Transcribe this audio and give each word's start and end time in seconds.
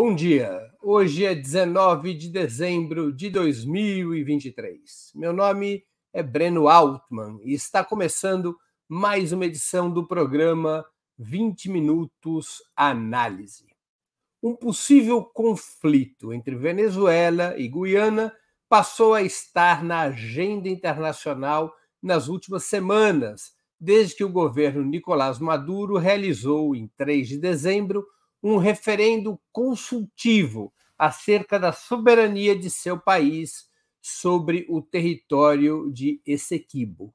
Bom 0.00 0.14
dia. 0.14 0.70
Hoje 0.80 1.24
é 1.24 1.34
19 1.34 2.14
de 2.14 2.28
dezembro 2.28 3.12
de 3.12 3.28
2023. 3.30 5.10
Meu 5.16 5.32
nome 5.32 5.82
é 6.12 6.22
Breno 6.22 6.68
Altman 6.68 7.40
e 7.42 7.52
está 7.52 7.82
começando 7.82 8.56
mais 8.88 9.32
uma 9.32 9.44
edição 9.44 9.92
do 9.92 10.06
programa 10.06 10.86
20 11.18 11.68
Minutos 11.70 12.62
Análise. 12.76 13.66
Um 14.40 14.54
possível 14.54 15.20
conflito 15.20 16.32
entre 16.32 16.54
Venezuela 16.54 17.58
e 17.58 17.66
Guiana 17.66 18.32
passou 18.68 19.14
a 19.14 19.22
estar 19.22 19.82
na 19.82 20.02
agenda 20.02 20.68
internacional 20.68 21.74
nas 22.00 22.28
últimas 22.28 22.62
semanas, 22.62 23.50
desde 23.80 24.14
que 24.14 24.24
o 24.24 24.30
governo 24.30 24.84
Nicolás 24.84 25.40
Maduro 25.40 25.96
realizou, 25.96 26.76
em 26.76 26.86
3 26.96 27.26
de 27.26 27.38
dezembro, 27.38 28.06
um 28.42 28.56
referendo 28.56 29.40
consultivo 29.52 30.72
acerca 30.96 31.58
da 31.58 31.72
soberania 31.72 32.58
de 32.58 32.70
seu 32.70 32.98
país 32.98 33.68
sobre 34.00 34.66
o 34.68 34.80
território 34.80 35.90
de 35.92 36.20
Essequibo. 36.26 37.14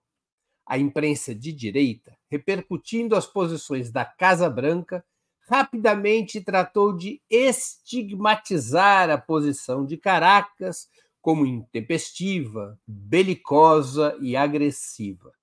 A 0.65 0.77
imprensa 0.77 1.35
de 1.35 1.51
direita, 1.51 2.17
repercutindo 2.29 3.15
as 3.15 3.27
posições 3.27 3.91
da 3.91 4.05
Casa 4.05 4.49
Branca, 4.49 5.03
rapidamente 5.49 6.39
tratou 6.39 6.95
de 6.95 7.21
estigmatizar 7.29 9.09
a 9.09 9.17
posição 9.17 9.85
de 9.85 9.97
Caracas 9.97 10.87
como 11.21 11.45
intempestiva, 11.45 12.79
belicosa 12.87 14.17
e 14.21 14.35
agressiva. 14.35 15.33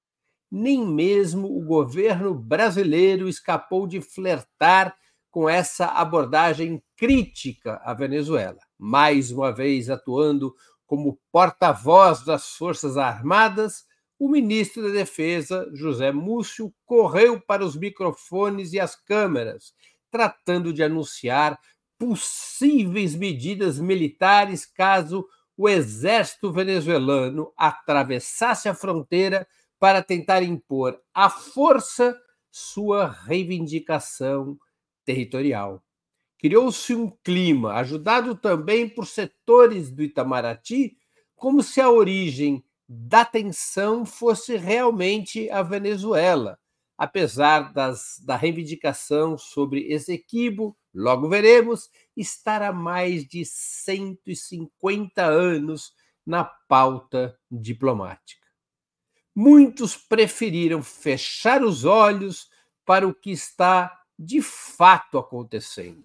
Nem 0.51 0.87
mesmo 0.87 1.47
o 1.57 1.65
governo 1.65 2.35
brasileiro 2.35 3.29
escapou 3.29 3.87
de 3.87 4.01
flertar 4.01 4.97
com 5.31 5.49
essa 5.49 5.87
abordagem 5.87 6.83
crítica 6.97 7.81
à 7.85 7.95
Venezuela, 7.95 8.59
mais 8.79 9.31
uma 9.31 9.53
vez 9.53 9.89
atuando 9.89 10.55
como 10.87 11.19
porta-voz 11.31 12.25
das 12.25 12.57
Forças 12.57 12.97
Armadas, 12.97 13.85
o 14.19 14.29
ministro 14.29 14.83
da 14.83 14.89
Defesa, 14.91 15.71
José 15.73 16.13
Múcio, 16.13 16.75
correu 16.85 17.41
para 17.41 17.65
os 17.65 17.77
microfones 17.77 18.73
e 18.73 18.81
as 18.81 18.95
câmeras, 18.95 19.73
tratando 20.11 20.73
de 20.73 20.83
anunciar 20.83 21.59
possíveis 21.97 23.15
medidas 23.15 23.79
militares 23.79 24.67
caso 24.67 25.27
o 25.57 25.69
exército 25.69 26.51
venezuelano 26.51 27.53
atravessasse 27.57 28.69
a 28.69 28.75
fronteira 28.75 29.47
para 29.79 30.03
tentar 30.03 30.43
impor 30.43 30.99
à 31.15 31.31
força 31.31 32.19
sua 32.51 33.07
reivindicação 33.07 34.59
territorial. 35.11 35.83
Criou-se 36.39 36.95
um 36.95 37.11
clima, 37.23 37.75
ajudado 37.75 38.35
também 38.35 38.89
por 38.89 39.07
setores 39.07 39.91
do 39.91 40.03
Itamaraty, 40.03 40.97
como 41.35 41.63
se 41.63 41.81
a 41.81 41.91
origem 41.91 42.65
da 42.89 43.25
tensão 43.25 44.07
fosse 44.07 44.57
realmente 44.57 45.51
a 45.51 45.63
Venezuela, 45.63 46.59
apesar 46.97 47.73
das, 47.73 48.21
da 48.25 48.37
reivindicação 48.37 49.37
sobre 49.37 49.93
Esequibo, 49.93 50.77
logo 50.95 51.29
veremos, 51.29 51.91
estar 52.17 52.63
há 52.63 52.73
mais 52.73 53.27
de 53.27 53.45
150 53.45 55.23
anos 55.23 55.93
na 56.27 56.45
pauta 56.45 57.39
diplomática. 57.51 58.47
Muitos 59.35 59.97
preferiram 59.97 60.83
fechar 60.83 61.63
os 61.63 61.85
olhos 61.85 62.49
para 62.85 63.07
o 63.07 63.15
que 63.15 63.31
está 63.31 64.00
de 64.23 64.43
fato 64.43 65.17
acontecendo. 65.17 66.05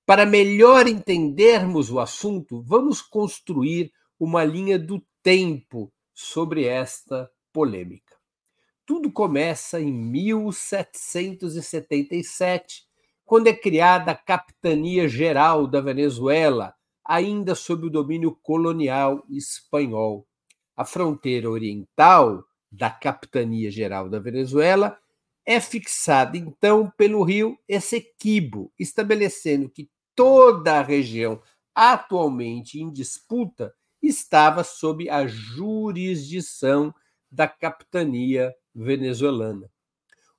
Para 0.06 0.23
melhor 0.23 0.88
entendermos 0.88 1.90
o 1.90 2.00
assunto, 2.00 2.62
vamos 2.62 3.01
construir 3.01 3.91
uma 4.19 4.44
linha 4.44 4.78
do 4.78 5.03
tempo 5.24 5.92
sobre 6.13 6.65
esta 6.65 7.27
polêmica. 7.51 8.15
Tudo 8.86 9.12
começa 9.12 9.81
em 9.81 9.92
1777, 9.92 12.83
quando 13.25 13.48
é 13.48 13.54
criada 13.54 14.12
a 14.12 14.15
Capitania 14.15 15.07
Geral 15.07 15.65
da 15.65 15.81
Venezuela, 15.81 16.75
ainda 17.04 17.56
sob 17.56 17.88
o 17.88 17.89
domínio 17.89 18.38
colonial 18.44 19.25
espanhol. 19.27 20.27
A 20.77 20.86
fronteira 20.86 21.50
oriental 21.50 22.44
da 22.71 22.92
Capitania 22.92 23.71
Geral 23.71 24.07
da 24.07 24.19
Venezuela 24.19 25.00
é 25.45 25.59
fixada 25.59 26.38
então 26.38 26.92
pelo 26.97 27.24
rio 27.24 27.57
Essequibo, 27.68 28.71
estabelecendo 28.80 29.69
que 29.69 29.89
toda 30.15 30.80
a 30.80 30.81
região 30.81 31.42
atualmente 31.74 32.80
em 32.81 32.92
disputa 32.92 33.74
estava 34.01 34.63
sob 34.63 35.09
a 35.09 35.27
jurisdição 35.27 36.94
da 37.30 37.47
capitania 37.47 38.53
venezuelana. 38.74 39.69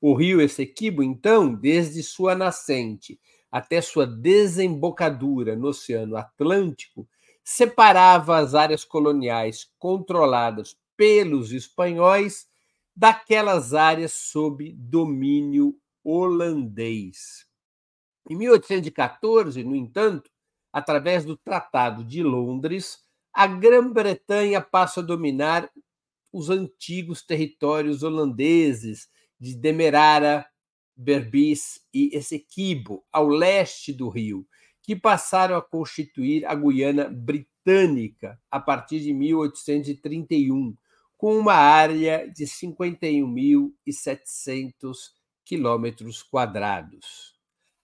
O 0.00 0.14
rio 0.14 0.40
Essequibo, 0.40 1.02
então, 1.02 1.54
desde 1.54 2.02
sua 2.02 2.34
nascente 2.34 3.18
até 3.50 3.80
sua 3.80 4.06
desembocadura 4.06 5.56
no 5.56 5.68
Oceano 5.68 6.16
Atlântico, 6.16 7.08
separava 7.44 8.38
as 8.38 8.54
áreas 8.54 8.84
coloniais 8.84 9.68
controladas 9.78 10.76
pelos 10.96 11.52
espanhóis 11.52 12.46
daquelas 12.96 13.74
áreas 13.74 14.12
sob 14.14 14.72
domínio 14.72 15.78
holandês. 16.02 17.46
Em 18.28 18.34
1814, 18.34 19.62
no 19.62 19.76
entanto, 19.76 20.30
através 20.72 21.24
do 21.24 21.36
Tratado 21.36 22.02
de 22.02 22.22
Londres, 22.22 23.04
a 23.32 23.46
Grã-Bretanha 23.46 24.62
passa 24.62 25.00
a 25.00 25.02
dominar 25.02 25.70
os 26.32 26.48
antigos 26.48 27.22
territórios 27.22 28.02
holandeses, 28.02 29.08
de 29.38 29.54
Demerara, 29.54 30.46
Berbice 30.96 31.82
e 31.92 32.16
Essequibo, 32.16 33.04
ao 33.12 33.28
leste 33.28 33.92
do 33.92 34.08
rio, 34.08 34.46
que 34.82 34.96
passaram 34.96 35.56
a 35.56 35.62
constituir 35.62 36.46
a 36.46 36.54
Guiana 36.54 37.08
Britânica 37.10 38.40
a 38.50 38.58
partir 38.58 39.00
de 39.00 39.12
1831, 39.12 40.74
com 41.16 41.36
uma 41.36 41.54
área 41.54 42.30
de 42.30 42.44
51.700 42.44 44.96
quilômetros 45.44 46.22
quadrados. 46.22 47.34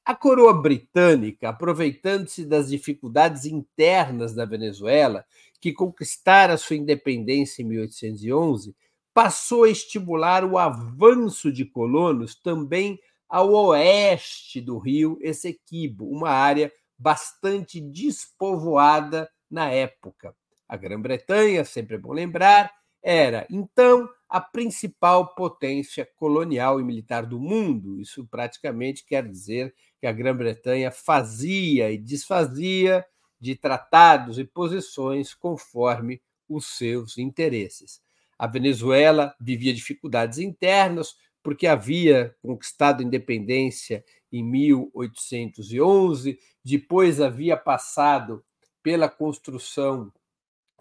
A 0.05 0.17
coroa 0.17 0.61
britânica, 0.61 1.49
aproveitando-se 1.49 2.45
das 2.45 2.69
dificuldades 2.69 3.47
internas 3.47 4.35
da 4.35 4.45
Venezuela, 4.45 5.25
que 5.61 5.73
conquistara 5.73 6.57
sua 6.57 6.75
independência 6.75 7.63
em 7.63 7.67
1811, 7.67 8.75
passou 9.15 9.63
a 9.65 9.71
estimular 9.71 10.45
o 10.45 10.59
avanço 10.59 11.53
de 11.53 11.65
colonos 11.65 12.35
também 12.35 12.99
ao 13.29 13.53
oeste 13.53 14.61
do 14.61 14.77
rio 14.77 15.17
Essequibo, 15.21 16.11
uma 16.11 16.31
área 16.31 16.73
bastante 16.99 17.81
despovoada 17.81 19.31
na 19.51 19.71
época. 19.71 20.35
A 20.69 20.77
Grã-Bretanha, 20.77 21.65
sempre 21.65 21.95
é 21.95 21.99
bom 21.99 22.13
lembrar, 22.13 22.73
era 23.03 23.47
então 23.51 24.09
a 24.29 24.41
principal 24.41 25.35
potência 25.35 26.09
colonial 26.17 26.81
e 26.81 26.85
militar 26.85 27.27
do 27.27 27.39
mundo. 27.39 28.01
Isso 28.01 28.27
praticamente 28.27 29.05
quer 29.05 29.29
dizer 29.29 29.75
que 30.01 30.07
a 30.07 30.13
Grã-Bretanha 30.13 30.91
fazia 30.91 31.91
e 31.91 31.99
desfazia 31.99 33.05
de 33.41 33.57
tratados 33.57 34.39
e 34.39 34.45
posições 34.45 35.35
conforme 35.35 36.23
os 36.49 36.67
seus 36.79 37.19
interesses. 37.19 38.01
A 38.39 38.47
Venezuela 38.47 39.35
vivia 39.41 39.75
dificuldades 39.75 40.39
internas, 40.39 41.15
porque 41.43 41.67
havia 41.67 42.35
conquistado 42.41 43.03
independência 43.03 44.05
em 44.33 44.43
1811, 44.43 46.39
depois 46.65 47.21
havia 47.21 47.57
passado 47.57 48.45
pela 48.83 49.09
construção 49.09 50.13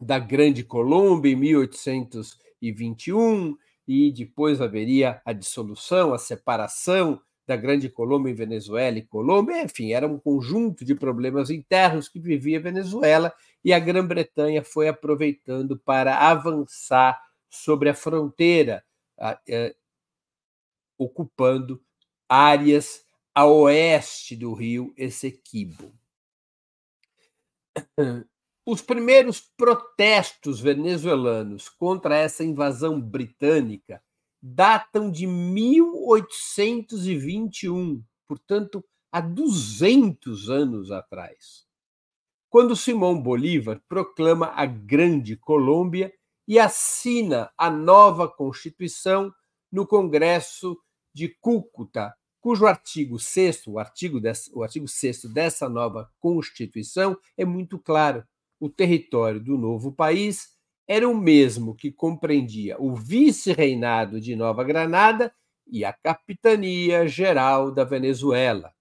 da 0.01 0.17
Grande 0.17 0.63
Colômbia 0.63 1.31
em 1.31 1.35
1821 1.35 3.55
e 3.87 4.11
depois 4.11 4.59
haveria 4.59 5.21
a 5.23 5.31
dissolução, 5.31 6.13
a 6.13 6.17
separação 6.17 7.21
da 7.45 7.55
Grande 7.55 7.89
Colômbia 7.89 8.31
em 8.31 8.35
Venezuela 8.35 8.97
e 8.97 9.05
Colômbia, 9.05 9.63
enfim, 9.63 9.91
era 9.91 10.07
um 10.07 10.17
conjunto 10.17 10.83
de 10.83 10.95
problemas 10.95 11.49
internos 11.49 12.09
que 12.09 12.19
vivia 12.19 12.59
Venezuela 12.59 13.33
e 13.63 13.73
a 13.73 13.79
Grã-Bretanha 13.79 14.63
foi 14.63 14.87
aproveitando 14.87 15.77
para 15.77 16.17
avançar 16.17 17.21
sobre 17.49 17.89
a 17.89 17.93
fronteira, 17.93 18.83
é, 19.47 19.75
ocupando 20.97 21.81
áreas 22.27 23.03
a 23.35 23.45
oeste 23.45 24.35
do 24.35 24.53
rio 24.53 24.93
Essequibo. 24.97 25.93
Os 28.63 28.79
primeiros 28.79 29.41
protestos 29.57 30.59
venezuelanos 30.59 31.67
contra 31.67 32.15
essa 32.15 32.43
invasão 32.43 33.01
britânica 33.01 34.03
datam 34.39 35.09
de 35.09 35.25
1821, 35.25 38.03
portanto, 38.27 38.85
há 39.11 39.19
200 39.19 40.51
anos 40.51 40.91
atrás, 40.91 41.65
quando 42.51 42.75
Simão 42.75 43.19
Bolívar 43.19 43.81
proclama 43.89 44.53
a 44.55 44.67
Grande 44.67 45.35
Colômbia 45.35 46.13
e 46.47 46.59
assina 46.59 47.51
a 47.57 47.67
nova 47.69 48.29
Constituição 48.29 49.33
no 49.71 49.87
Congresso 49.87 50.77
de 51.11 51.29
Cúcuta, 51.29 52.13
cujo 52.39 52.67
artigo 52.67 53.17
6 53.17 53.65
o 53.65 53.79
artigo, 53.79 54.19
o 54.53 54.61
artigo 54.61 54.87
6 54.87 55.25
dessa 55.25 55.67
nova 55.67 56.11
Constituição 56.19 57.17
é 57.35 57.43
muito 57.43 57.79
claro 57.79 58.23
o 58.61 58.69
território 58.69 59.39
do 59.39 59.57
novo 59.57 59.91
país 59.91 60.49
era 60.87 61.09
o 61.09 61.17
mesmo 61.17 61.73
que 61.73 61.91
compreendia 61.91 62.79
o 62.79 62.93
vice-reinado 62.93 64.21
de 64.21 64.35
Nova 64.35 64.63
Granada 64.63 65.33
e 65.65 65.83
a 65.83 65.91
capitania 65.91 67.07
geral 67.07 67.71
da 67.71 67.83
Venezuela. 67.83 68.71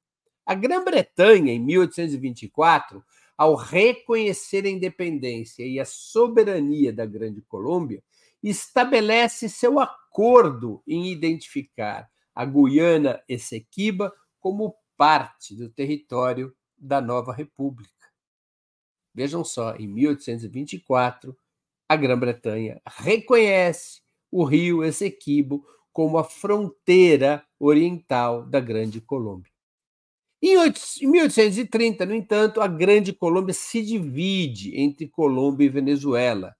A 0.44 0.54
Grã-Bretanha, 0.54 1.52
em 1.52 1.58
1824, 1.58 3.02
ao 3.38 3.54
reconhecer 3.54 4.66
a 4.66 4.68
independência 4.68 5.64
e 5.64 5.80
a 5.80 5.86
soberania 5.86 6.92
da 6.92 7.06
Grande 7.06 7.40
Colômbia, 7.40 8.02
estabelece 8.42 9.48
seu 9.48 9.80
acordo 9.80 10.82
em 10.86 11.10
identificar 11.10 12.06
a 12.34 12.44
Guiana 12.44 13.22
Essequiba 13.26 14.12
como 14.38 14.74
parte 14.94 15.56
do 15.56 15.70
território 15.70 16.54
da 16.76 17.00
nova 17.00 17.32
República. 17.32 17.99
Vejam 19.14 19.44
só, 19.44 19.74
em 19.76 19.86
1824, 19.88 21.36
a 21.88 21.96
Grã-Bretanha 21.96 22.80
reconhece 22.86 24.00
o 24.30 24.44
rio 24.44 24.84
Essequibo 24.84 25.64
como 25.92 26.18
a 26.18 26.24
fronteira 26.24 27.44
oriental 27.58 28.46
da 28.46 28.60
Grande 28.60 29.00
Colômbia. 29.00 29.50
Em 30.42 30.56
1830, 31.02 32.06
no 32.06 32.14
entanto, 32.14 32.60
a 32.60 32.66
Grande 32.66 33.12
Colômbia 33.12 33.52
se 33.52 33.82
divide 33.82 34.74
entre 34.80 35.08
Colômbia 35.08 35.66
e 35.66 35.68
Venezuela. 35.68 36.56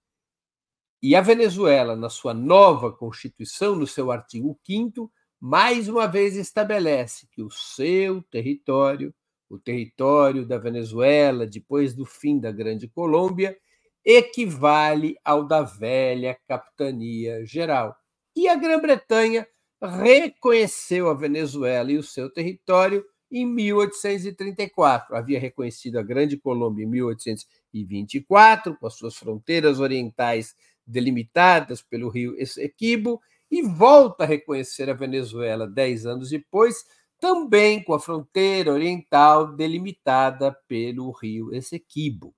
E 1.01 1.15
a 1.15 1.21
Venezuela, 1.21 1.95
na 1.95 2.09
sua 2.09 2.33
nova 2.33 2.91
Constituição, 2.91 3.75
no 3.75 3.87
seu 3.87 4.11
artigo 4.11 4.59
5, 4.63 5.11
mais 5.39 5.87
uma 5.87 6.05
vez 6.05 6.35
estabelece 6.35 7.27
que 7.31 7.41
o 7.41 7.49
seu 7.49 8.21
território 8.23 9.11
o 9.51 9.59
território 9.59 10.45
da 10.45 10.57
Venezuela 10.57 11.45
depois 11.45 11.93
do 11.93 12.05
fim 12.05 12.39
da 12.39 12.51
Grande 12.51 12.87
Colômbia 12.87 13.57
equivale 14.03 15.17
ao 15.25 15.45
da 15.45 15.61
velha 15.61 16.37
capitania 16.47 17.45
geral. 17.45 17.93
E 18.33 18.47
a 18.47 18.55
Grã-Bretanha 18.55 19.45
reconheceu 19.81 21.09
a 21.09 21.13
Venezuela 21.13 21.91
e 21.91 21.97
o 21.97 22.03
seu 22.03 22.31
território 22.31 23.03
em 23.29 23.45
1834. 23.45 25.15
Havia 25.15 25.39
reconhecido 25.39 25.99
a 25.99 26.03
Grande 26.03 26.37
Colômbia 26.37 26.85
em 26.85 26.89
1824, 26.89 28.77
com 28.77 28.87
as 28.87 28.95
suas 28.95 29.15
fronteiras 29.15 29.79
orientais 29.79 30.55
delimitadas 30.87 31.81
pelo 31.81 32.09
rio 32.09 32.35
Essequibo, 32.37 33.21
e 33.51 33.61
volta 33.61 34.23
a 34.23 34.27
reconhecer 34.27 34.89
a 34.89 34.93
Venezuela 34.93 35.67
dez 35.67 36.05
anos 36.05 36.29
depois, 36.29 36.85
também 37.21 37.83
com 37.83 37.93
a 37.93 37.99
fronteira 37.99 38.73
oriental 38.73 39.55
delimitada 39.55 40.51
pelo 40.67 41.11
rio 41.11 41.53
Essequibo. 41.53 42.33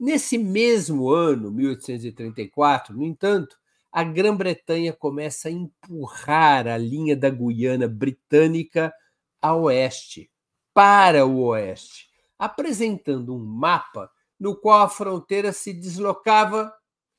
Nesse 0.00 0.38
mesmo 0.38 1.10
ano, 1.10 1.52
1834, 1.52 2.96
no 2.96 3.04
entanto, 3.04 3.58
a 3.92 4.02
Grã-Bretanha 4.02 4.94
começa 4.94 5.48
a 5.48 5.52
empurrar 5.52 6.66
a 6.66 6.78
linha 6.78 7.14
da 7.14 7.28
Guiana 7.28 7.86
Britânica 7.86 8.92
a 9.40 9.54
oeste, 9.54 10.30
para 10.72 11.26
o 11.26 11.42
oeste, 11.44 12.08
apresentando 12.38 13.34
um 13.34 13.44
mapa 13.44 14.10
no 14.40 14.56
qual 14.56 14.82
a 14.82 14.88
fronteira 14.88 15.52
se 15.52 15.74
deslocava 15.74 16.72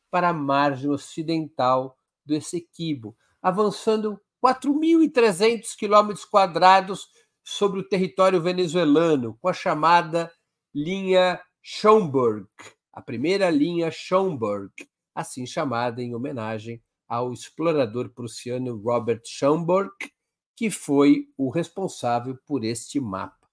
para 0.09 0.29
a 0.29 0.33
margem 0.33 0.89
ocidental 0.89 1.95
do 2.25 2.33
Essequibo, 2.33 3.15
avançando 3.41 4.19
4.300 4.43 5.75
quilômetros 5.77 6.25
quadrados 6.25 7.07
sobre 7.43 7.79
o 7.79 7.87
território 7.87 8.41
venezuelano, 8.41 9.37
com 9.41 9.47
a 9.47 9.53
chamada 9.53 10.31
linha 10.73 11.41
Schomburg, 11.61 12.47
a 12.93 13.01
primeira 13.01 13.49
linha 13.49 13.89
Schomburg, 13.89 14.71
assim 15.15 15.45
chamada 15.45 16.01
em 16.01 16.13
homenagem 16.13 16.81
ao 17.07 17.31
explorador 17.31 18.09
prussiano 18.09 18.75
Robert 18.77 19.21
Schomburg, 19.25 19.91
que 20.55 20.69
foi 20.69 21.27
o 21.37 21.49
responsável 21.49 22.37
por 22.45 22.63
este 22.63 22.99
mapa. 22.99 23.47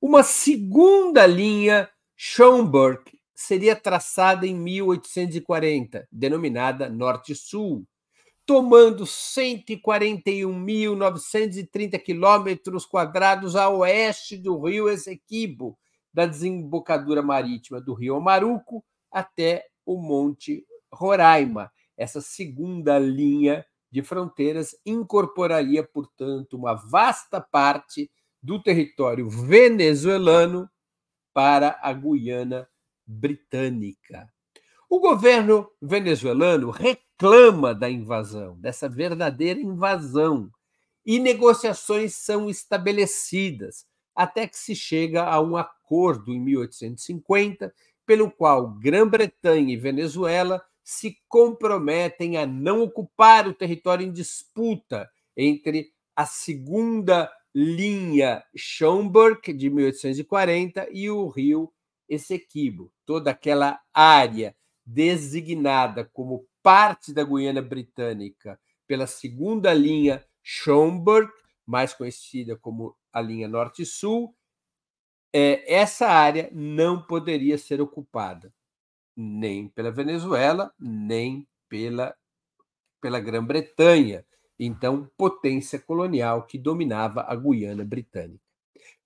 Uma 0.00 0.22
segunda 0.22 1.26
linha 1.26 1.90
Schomburg 2.14 3.02
seria 3.34 3.74
traçada 3.74 4.46
em 4.46 4.54
1840, 4.54 6.06
denominada 6.10 6.88
Norte-Sul, 6.88 7.86
tomando 8.46 9.04
141.930 9.04 12.00
quilômetros 12.00 12.86
quadrados 12.86 13.56
a 13.56 13.68
oeste 13.68 14.36
do 14.36 14.64
rio 14.64 14.88
Essequibo, 14.88 15.76
da 16.14 16.24
desembocadura 16.24 17.20
marítima 17.22 17.80
do 17.80 17.92
rio 17.92 18.20
Maruco 18.20 18.84
até 19.10 19.66
o 19.84 20.00
Monte 20.00 20.64
Roraima. 20.92 21.72
Essa 21.96 22.20
segunda 22.20 22.96
linha 22.98 23.66
de 23.90 24.02
fronteiras 24.02 24.76
incorporaria, 24.86 25.82
portanto, 25.82 26.56
uma 26.56 26.74
vasta 26.74 27.40
parte 27.40 28.08
do 28.40 28.62
território 28.62 29.28
venezuelano 29.28 30.70
para 31.34 31.76
a 31.82 31.92
Guiana 31.92 32.68
Britânica. 33.04 34.32
O 34.88 35.00
governo 35.00 35.68
venezuelano 35.82 36.70
reclama 36.70 37.74
da 37.74 37.90
invasão, 37.90 38.56
dessa 38.60 38.88
verdadeira 38.88 39.60
invasão, 39.60 40.48
e 41.04 41.18
negociações 41.18 42.14
são 42.14 42.48
estabelecidas, 42.48 43.84
até 44.14 44.46
que 44.46 44.56
se 44.56 44.76
chega 44.76 45.24
a 45.24 45.40
um 45.40 45.56
acordo 45.56 46.32
em 46.32 46.40
1850, 46.40 47.74
pelo 48.06 48.30
qual 48.30 48.70
Grã-Bretanha 48.78 49.74
e 49.74 49.76
Venezuela 49.76 50.64
se 50.84 51.16
comprometem 51.28 52.36
a 52.36 52.46
não 52.46 52.80
ocupar 52.82 53.48
o 53.48 53.54
território 53.54 54.06
em 54.06 54.12
disputa 54.12 55.10
entre 55.36 55.92
a 56.14 56.24
segunda 56.24 57.28
linha 57.52 58.44
Schomburg, 58.56 59.52
de 59.52 59.68
1840, 59.68 60.88
e 60.92 61.10
o 61.10 61.26
rio 61.26 61.72
Essequibo, 62.08 62.92
toda 63.04 63.32
aquela 63.32 63.80
área 63.92 64.54
designada 64.86 66.04
como 66.04 66.46
parte 66.62 67.12
da 67.12 67.24
Guiana 67.24 67.60
Britânica 67.60 68.58
pela 68.86 69.06
segunda 69.06 69.74
linha 69.74 70.24
Schomburg, 70.42 71.28
mais 71.66 71.92
conhecida 71.92 72.56
como 72.56 72.96
a 73.12 73.20
linha 73.20 73.48
Norte-Sul, 73.48 74.32
é, 75.32 75.74
essa 75.74 76.06
área 76.06 76.48
não 76.52 77.02
poderia 77.02 77.58
ser 77.58 77.80
ocupada 77.80 78.54
nem 79.16 79.68
pela 79.68 79.90
Venezuela, 79.90 80.72
nem 80.78 81.48
pela, 81.68 82.14
pela 83.00 83.18
Grã-Bretanha, 83.18 84.24
então 84.58 85.10
potência 85.16 85.78
colonial 85.80 86.46
que 86.46 86.58
dominava 86.58 87.22
a 87.22 87.34
Guiana 87.34 87.84
Britânica. 87.84 88.44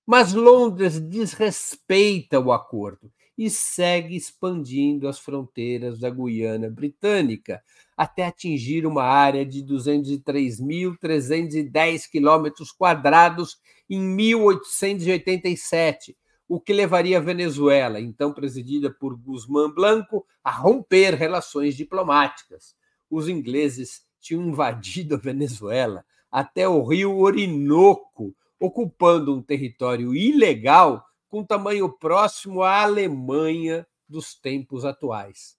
Mas 0.05 0.35
Londres 0.35 1.01
desrespeita 1.01 2.39
o 2.39 2.53
acordo 2.53 3.11
e 3.41 3.49
segue 3.49 4.17
expandindo 4.17 5.09
as 5.09 5.19
fronteiras 5.19 5.99
da 5.99 6.11
Guiana 6.11 6.69
Britânica 6.69 7.63
até 7.97 8.27
atingir 8.27 8.85
uma 8.85 9.03
área 9.03 9.47
de 9.47 9.65
203.310 9.65 12.11
quilômetros 12.11 12.71
quadrados 12.71 13.59
em 13.89 13.99
1887, 13.99 16.15
o 16.47 16.61
que 16.61 16.75
levaria 16.75 17.17
a 17.17 17.23
Venezuela, 17.23 17.99
então 17.99 18.31
presidida 18.31 18.91
por 18.91 19.17
Guzmán 19.17 19.71
Blanco, 19.71 20.27
a 20.45 20.51
romper 20.51 21.15
relações 21.15 21.75
diplomáticas. 21.75 22.77
Os 23.11 23.27
ingleses 23.27 24.03
tinham 24.21 24.43
invadido 24.43 25.15
a 25.15 25.19
Venezuela 25.19 26.05
até 26.31 26.69
o 26.69 26.85
rio 26.85 27.17
Orinoco, 27.17 28.37
ocupando 28.61 29.35
um 29.35 29.41
território 29.41 30.15
ilegal 30.15 31.07
com 31.31 31.45
tamanho 31.45 31.89
próximo 31.89 32.63
à 32.63 32.83
Alemanha 32.83 33.87
dos 34.09 34.35
tempos 34.35 34.85
atuais. 34.85 35.57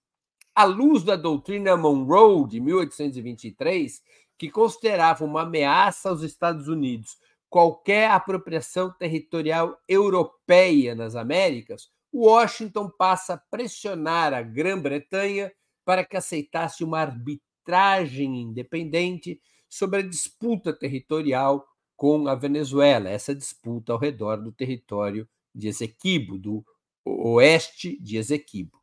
À 0.54 0.66
luz 0.66 1.02
da 1.02 1.16
doutrina 1.16 1.78
Monroe 1.78 2.46
de 2.46 2.60
1823, 2.60 4.04
que 4.38 4.52
considerava 4.52 5.24
uma 5.24 5.44
ameaça 5.44 6.10
aos 6.10 6.22
Estados 6.22 6.68
Unidos 6.68 7.18
qualquer 7.50 8.12
apropriação 8.12 8.92
territorial 8.92 9.78
europeia 9.88 10.94
nas 10.94 11.16
Américas, 11.16 11.90
Washington 12.14 12.90
passa 12.90 13.36
a 13.36 13.38
pressionar 13.38 14.34
a 14.34 14.42
Grã-Bretanha 14.42 15.52
para 15.86 16.04
que 16.04 16.18
aceitasse 16.18 16.84
uma 16.84 17.00
arbitragem 17.00 18.42
independente 18.42 19.42
sobre 19.70 20.00
a 20.00 20.08
disputa 20.08 20.74
territorial 20.74 21.66
com 21.96 22.28
a 22.28 22.36
Venezuela, 22.36 23.10
essa 23.10 23.34
disputa 23.34 23.94
ao 23.94 24.00
redor 24.00 24.38
do 24.38 24.52
território 24.52 25.28
de 25.54 25.68
Esequibo, 25.68 26.38
do 26.38 26.64
oeste 27.06 28.02
de 28.02 28.16
Esequibo. 28.18 28.82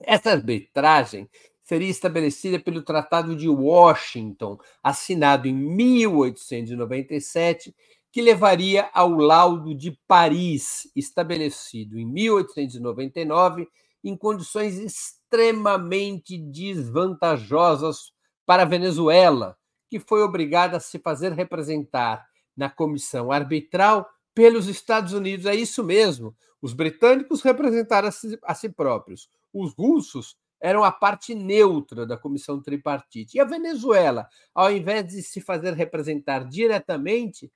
Essa 0.00 0.32
arbitragem 0.32 1.30
seria 1.62 1.90
estabelecida 1.90 2.58
pelo 2.58 2.82
Tratado 2.82 3.36
de 3.36 3.48
Washington, 3.48 4.58
assinado 4.82 5.46
em 5.46 5.52
1897, 5.52 7.72
que 8.10 8.22
levaria 8.22 8.88
ao 8.94 9.10
laudo 9.10 9.74
de 9.74 9.92
Paris, 10.06 10.90
estabelecido 10.96 11.98
em 11.98 12.06
1899, 12.06 13.68
em 14.02 14.16
condições 14.16 14.78
extremamente 14.78 16.38
desvantajosas 16.38 18.14
para 18.46 18.62
a 18.62 18.66
Venezuela, 18.66 19.58
que 19.90 20.00
foi 20.00 20.22
obrigada 20.22 20.78
a 20.78 20.80
se 20.80 20.98
fazer 20.98 21.32
representar 21.32 22.26
na 22.56 22.70
comissão 22.70 23.30
arbitral 23.30 24.08
pelos 24.38 24.68
Estados 24.68 25.12
Unidos. 25.12 25.46
É 25.46 25.54
isso 25.56 25.82
mesmo. 25.82 26.32
Os 26.62 26.72
britânicos 26.72 27.42
representaram 27.42 28.06
a 28.06 28.12
si, 28.12 28.38
a 28.44 28.54
si 28.54 28.68
próprios, 28.68 29.28
os 29.52 29.74
russos 29.74 30.36
eram 30.60 30.84
a 30.84 30.92
parte 30.92 31.34
neutra 31.34 32.06
da 32.06 32.16
comissão 32.16 32.62
tripartite. 32.62 33.36
E 33.36 33.40
a 33.40 33.44
Venezuela, 33.44 34.28
ao 34.54 34.70
invés 34.70 35.08
de 35.08 35.22
se 35.24 35.40
fazer 35.40 35.72
representar 35.72 36.44
diretamente, 36.44 37.50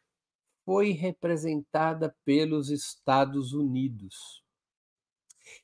foi 0.65 0.91
representada 0.91 2.13
pelos 2.25 2.69
Estados 2.69 3.53
Unidos. 3.53 4.43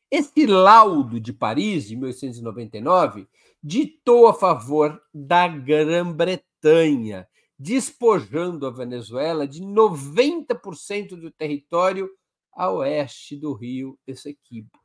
Esse 0.08 0.46
laudo 0.46 1.18
de 1.18 1.32
Paris, 1.32 1.88
de 1.88 1.96
1899, 1.96 3.26
ditou 3.60 4.28
a 4.28 4.34
favor 4.34 5.02
da 5.12 5.48
Grã-Bretanha, 5.48 7.26
despojando 7.58 8.66
a 8.66 8.70
Venezuela 8.70 9.46
de 9.46 9.62
90% 9.62 11.16
do 11.16 11.30
território 11.30 12.08
a 12.52 12.70
oeste 12.70 13.36
do 13.36 13.52
rio 13.52 13.98
Essequibo. 14.06 14.78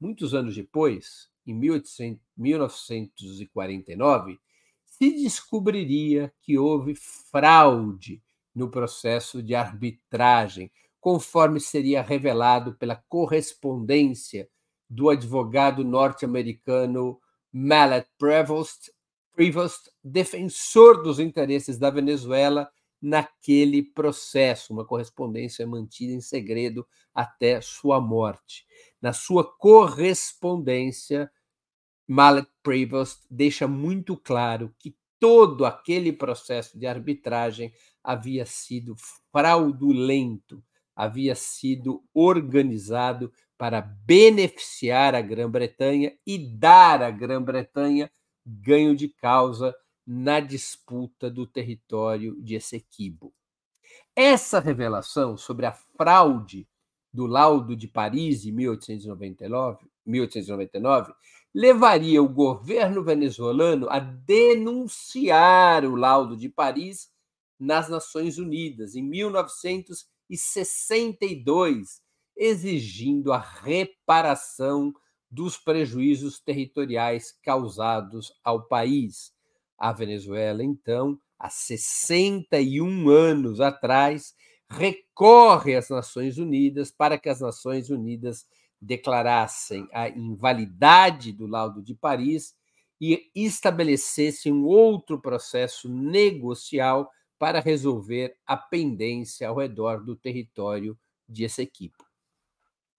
Muitos 0.00 0.34
anos 0.34 0.54
depois, 0.54 1.30
em 1.46 1.54
1800, 1.54 2.20
1949, 2.36 4.38
se 4.84 5.10
descobriria 5.10 6.32
que 6.40 6.58
houve 6.58 6.94
fraude 6.94 8.22
no 8.54 8.70
processo 8.70 9.42
de 9.42 9.54
arbitragem, 9.54 10.70
conforme 11.00 11.60
seria 11.60 12.02
revelado 12.02 12.74
pela 12.74 12.96
correspondência 13.08 14.48
do 14.88 15.10
advogado 15.10 15.84
norte-americano 15.84 17.20
Mallet 17.52 18.08
Prevost, 18.16 18.92
Prevost, 19.32 19.90
defensor 20.04 21.02
dos 21.02 21.18
interesses 21.18 21.78
da 21.78 21.88
Venezuela 21.88 22.70
naquele 23.00 23.82
processo, 23.82 24.72
uma 24.72 24.84
correspondência 24.84 25.66
mantida 25.66 26.12
em 26.12 26.20
segredo 26.20 26.86
até 27.14 27.60
sua 27.60 28.00
morte. 28.00 28.66
Na 29.00 29.12
sua 29.12 29.44
correspondência, 29.44 31.30
Malek 32.06 32.50
Prevost 32.62 33.22
deixa 33.30 33.66
muito 33.66 34.16
claro 34.16 34.74
que 34.78 34.96
todo 35.18 35.64
aquele 35.64 36.12
processo 36.12 36.78
de 36.78 36.86
arbitragem 36.86 37.72
havia 38.02 38.44
sido 38.44 38.94
fraudulento, 39.32 40.62
havia 40.94 41.34
sido 41.34 42.04
organizado 42.12 43.32
para 43.56 43.80
beneficiar 43.80 45.14
a 45.14 45.20
Grã-Bretanha 45.20 46.12
e 46.26 46.38
dar 46.38 47.02
à 47.02 47.10
Grã-Bretanha 47.10 48.10
ganho 48.44 48.94
de 48.94 49.08
causa 49.08 49.74
na 50.06 50.40
disputa 50.40 51.30
do 51.30 51.46
território 51.46 52.40
de 52.42 52.54
Essequibo. 52.54 53.32
Essa 54.14 54.60
revelação 54.60 55.36
sobre 55.36 55.66
a 55.66 55.72
fraude 55.72 56.68
do 57.12 57.26
laudo 57.26 57.76
de 57.76 57.86
Paris, 57.86 58.44
em 58.44 58.52
1899, 58.52 59.86
1899 60.04 61.12
levaria 61.54 62.22
o 62.22 62.28
governo 62.28 63.04
venezuelano 63.04 63.88
a 63.88 64.00
denunciar 64.00 65.84
o 65.84 65.94
laudo 65.94 66.36
de 66.36 66.48
Paris 66.48 67.08
nas 67.58 67.88
Nações 67.88 68.38
Unidas, 68.38 68.94
em 68.96 69.02
1962, 69.02 72.02
exigindo 72.36 73.32
a 73.32 73.38
reparação 73.38 74.92
dos 75.30 75.56
prejuízos 75.56 76.40
territoriais 76.40 77.30
causados 77.42 78.32
ao 78.42 78.66
país. 78.66 79.32
A 79.78 79.92
Venezuela, 79.92 80.62
então, 80.62 81.18
há 81.38 81.50
61 81.50 83.08
anos 83.08 83.60
atrás, 83.60 84.34
recorre 84.68 85.76
às 85.76 85.88
Nações 85.88 86.38
Unidas 86.38 86.90
para 86.90 87.18
que 87.18 87.28
as 87.28 87.40
Nações 87.40 87.90
Unidas 87.90 88.46
declarassem 88.80 89.88
a 89.92 90.08
invalidade 90.08 91.32
do 91.32 91.46
laudo 91.46 91.82
de 91.82 91.94
Paris 91.94 92.54
e 93.00 93.30
estabelecessem 93.34 94.52
um 94.52 94.64
outro 94.64 95.20
processo 95.20 95.88
negocial 95.88 97.10
para 97.38 97.60
resolver 97.60 98.36
a 98.46 98.56
pendência 98.56 99.48
ao 99.48 99.56
redor 99.56 100.04
do 100.04 100.16
território 100.16 100.98
de 101.28 101.44
Essequibo. 101.44 102.04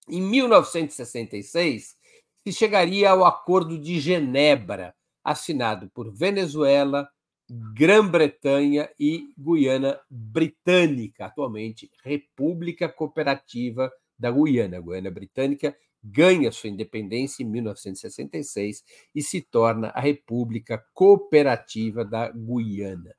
Em 0.08 0.20
1966, 0.20 1.96
se 2.44 2.52
chegaria 2.52 3.10
ao 3.10 3.24
Acordo 3.24 3.78
de 3.78 3.98
Genebra, 3.98 4.94
assinado 5.26 5.90
por 5.92 6.14
Venezuela, 6.14 7.08
Grã-Bretanha 7.50 8.88
e 8.98 9.32
Guiana 9.36 10.00
Britânica, 10.08 11.26
atualmente 11.26 11.90
República 12.04 12.88
Cooperativa 12.88 13.90
da 14.16 14.30
Guiana. 14.30 14.78
A 14.78 14.80
Guiana 14.80 15.10
Britânica 15.10 15.76
ganha 16.00 16.52
sua 16.52 16.70
independência 16.70 17.42
em 17.42 17.46
1966 17.46 18.84
e 19.12 19.20
se 19.20 19.40
torna 19.40 19.88
a 19.88 20.00
República 20.00 20.84
Cooperativa 20.94 22.04
da 22.04 22.30
Guiana. 22.30 23.12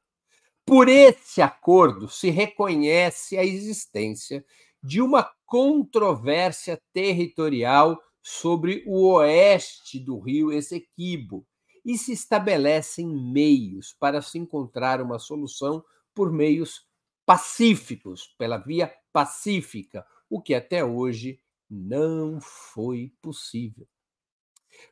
Por 0.66 0.88
esse 0.88 1.42
acordo 1.42 2.08
se 2.08 2.30
reconhece 2.30 3.38
a 3.38 3.44
existência 3.44 4.46
de 4.82 5.02
uma 5.02 5.30
controvérsia 5.46 6.82
territorial 6.94 8.02
sobre 8.22 8.84
o 8.88 9.14
oeste 9.14 10.00
do 10.00 10.20
rio 10.20 10.54
Essequibo 10.54 11.46
e 11.88 11.98
se 11.98 12.12
estabelecem 12.12 13.08
meios 13.08 13.96
para 13.98 14.22
se 14.22 14.38
encontrar 14.38 15.02
uma 15.02 15.18
solução 15.18 15.82
por 16.14 16.34
meios 16.34 16.86
pacíficos, 17.26 18.36
pela 18.38 18.58
via 18.58 18.94
pacífica, 19.14 20.06
o 20.30 20.42
que 20.42 20.54
até 20.54 20.84
hoje 20.84 21.40
não 21.70 22.42
foi 22.42 23.14
possível. 23.22 23.88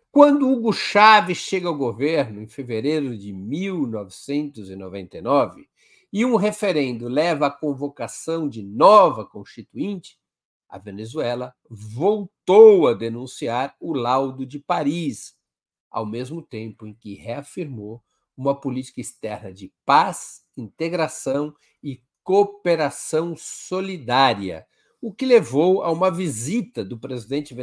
Quando 0.09 0.49
Hugo 0.49 0.71
Chávez 0.71 1.37
chega 1.37 1.67
ao 1.67 1.75
governo 1.75 2.41
em 2.41 2.47
fevereiro 2.47 3.17
de 3.17 3.33
1999 3.33 5.67
e 6.13 6.23
um 6.23 6.37
referendo 6.37 7.09
leva 7.09 7.47
à 7.47 7.51
convocação 7.51 8.47
de 8.47 8.63
nova 8.63 9.25
constituinte, 9.25 10.17
a 10.69 10.77
Venezuela 10.77 11.53
voltou 11.69 12.87
a 12.87 12.93
denunciar 12.93 13.75
o 13.81 13.93
laudo 13.93 14.45
de 14.45 14.59
Paris, 14.59 15.35
ao 15.95 16.05
mesmo 16.05 16.41
tempo 16.41 16.85
em 16.85 16.93
que 16.93 17.13
reafirmou 17.13 18.03
uma 18.35 18.53
política 18.53 18.99
externa 18.99 19.53
de 19.53 19.71
paz, 19.85 20.43
integração 20.57 21.55
e 21.81 22.01
cooperação 22.21 23.33
solidária, 23.37 24.67
o 25.01 25.13
que 25.13 25.25
levou 25.25 25.83
a 25.83 25.91
uma 25.93 26.11
visita 26.11 26.83
do 26.83 26.99
presidente 26.99 27.55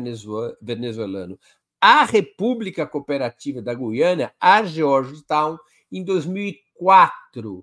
venezuelano 0.62 1.38
à 1.78 2.04
República 2.04 2.86
Cooperativa 2.86 3.60
da 3.60 3.74
Guiana, 3.74 4.32
a 4.40 4.64
Georgetown, 4.64 5.58
em 5.90 6.02
2004. 6.02 7.62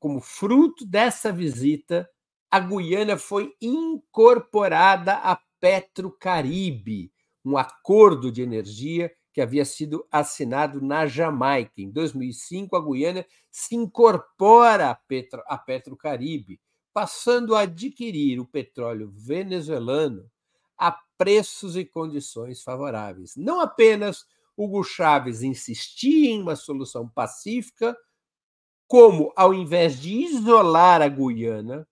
Como 0.00 0.18
fruto 0.22 0.86
dessa 0.86 1.30
visita, 1.30 2.08
a 2.50 2.58
Guiana 2.58 3.18
foi 3.18 3.54
incorporada 3.60 5.12
à 5.16 5.38
Petrocaribe, 5.60 7.12
um 7.44 7.58
acordo 7.58 8.32
de 8.32 8.40
energia 8.40 9.12
que 9.32 9.40
havia 9.40 9.64
sido 9.64 10.06
assinado 10.10 10.80
na 10.80 11.06
Jamaica. 11.06 11.80
Em 11.80 11.90
2005, 11.90 12.76
a 12.76 12.80
Guiana 12.80 13.26
se 13.50 13.74
incorpora 13.74 14.90
à, 14.90 14.94
Petro, 14.94 15.42
à 15.46 15.56
Petrocaribe, 15.56 16.60
passando 16.92 17.54
a 17.54 17.60
adquirir 17.60 18.38
o 18.38 18.46
petróleo 18.46 19.10
venezuelano 19.16 20.30
a 20.76 20.92
preços 21.16 21.76
e 21.76 21.84
condições 21.84 22.62
favoráveis. 22.62 23.34
Não 23.36 23.60
apenas 23.60 24.26
Hugo 24.56 24.84
Chávez 24.84 25.42
insistia 25.42 26.30
em 26.30 26.42
uma 26.42 26.56
solução 26.56 27.08
pacífica, 27.08 27.96
como, 28.86 29.32
ao 29.34 29.54
invés 29.54 29.98
de 29.98 30.12
isolar 30.12 31.00
a 31.00 31.08
Guiana, 31.08 31.88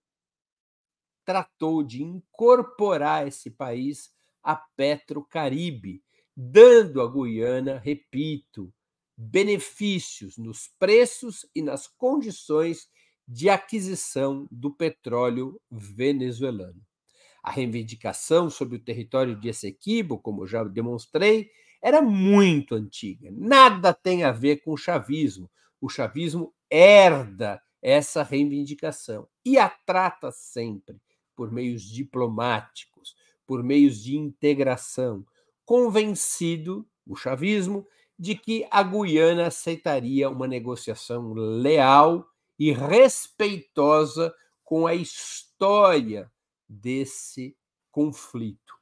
tratou 1.25 1.81
de 1.81 2.03
incorporar 2.03 3.27
esse 3.27 3.49
país 3.49 4.13
à 4.43 4.55
Petrocaribe, 4.55 6.03
dando 6.43 7.01
à 7.01 7.07
Guiana, 7.07 7.77
repito, 7.77 8.73
benefícios 9.15 10.39
nos 10.39 10.67
preços 10.79 11.45
e 11.53 11.61
nas 11.61 11.85
condições 11.85 12.89
de 13.27 13.47
aquisição 13.47 14.47
do 14.49 14.73
petróleo 14.73 15.61
venezuelano. 15.69 16.81
A 17.43 17.51
reivindicação 17.51 18.49
sobre 18.49 18.77
o 18.77 18.83
território 18.83 19.39
de 19.39 19.49
Essequibo, 19.49 20.17
como 20.17 20.47
já 20.47 20.63
demonstrei, 20.63 21.51
era 21.79 22.01
muito 22.01 22.73
antiga. 22.73 23.29
Nada 23.31 23.93
tem 23.93 24.23
a 24.23 24.31
ver 24.31 24.63
com 24.63 24.71
o 24.71 24.77
chavismo. 24.77 25.49
O 25.79 25.89
chavismo 25.89 26.55
herda 26.71 27.61
essa 27.83 28.23
reivindicação 28.23 29.27
e 29.45 29.59
a 29.59 29.69
trata 29.69 30.31
sempre 30.31 30.99
por 31.35 31.51
meios 31.51 31.83
diplomáticos, 31.83 33.15
por 33.45 33.63
meios 33.63 34.03
de 34.03 34.17
integração, 34.17 35.23
convencido, 35.71 36.85
o 37.07 37.15
chavismo, 37.15 37.87
de 38.19 38.35
que 38.35 38.67
a 38.69 38.83
Guiana 38.83 39.47
aceitaria 39.47 40.29
uma 40.29 40.45
negociação 40.45 41.31
leal 41.31 42.27
e 42.59 42.73
respeitosa 42.73 44.35
com 44.65 44.85
a 44.85 44.93
história 44.93 46.29
desse 46.67 47.55
conflito. 47.89 48.73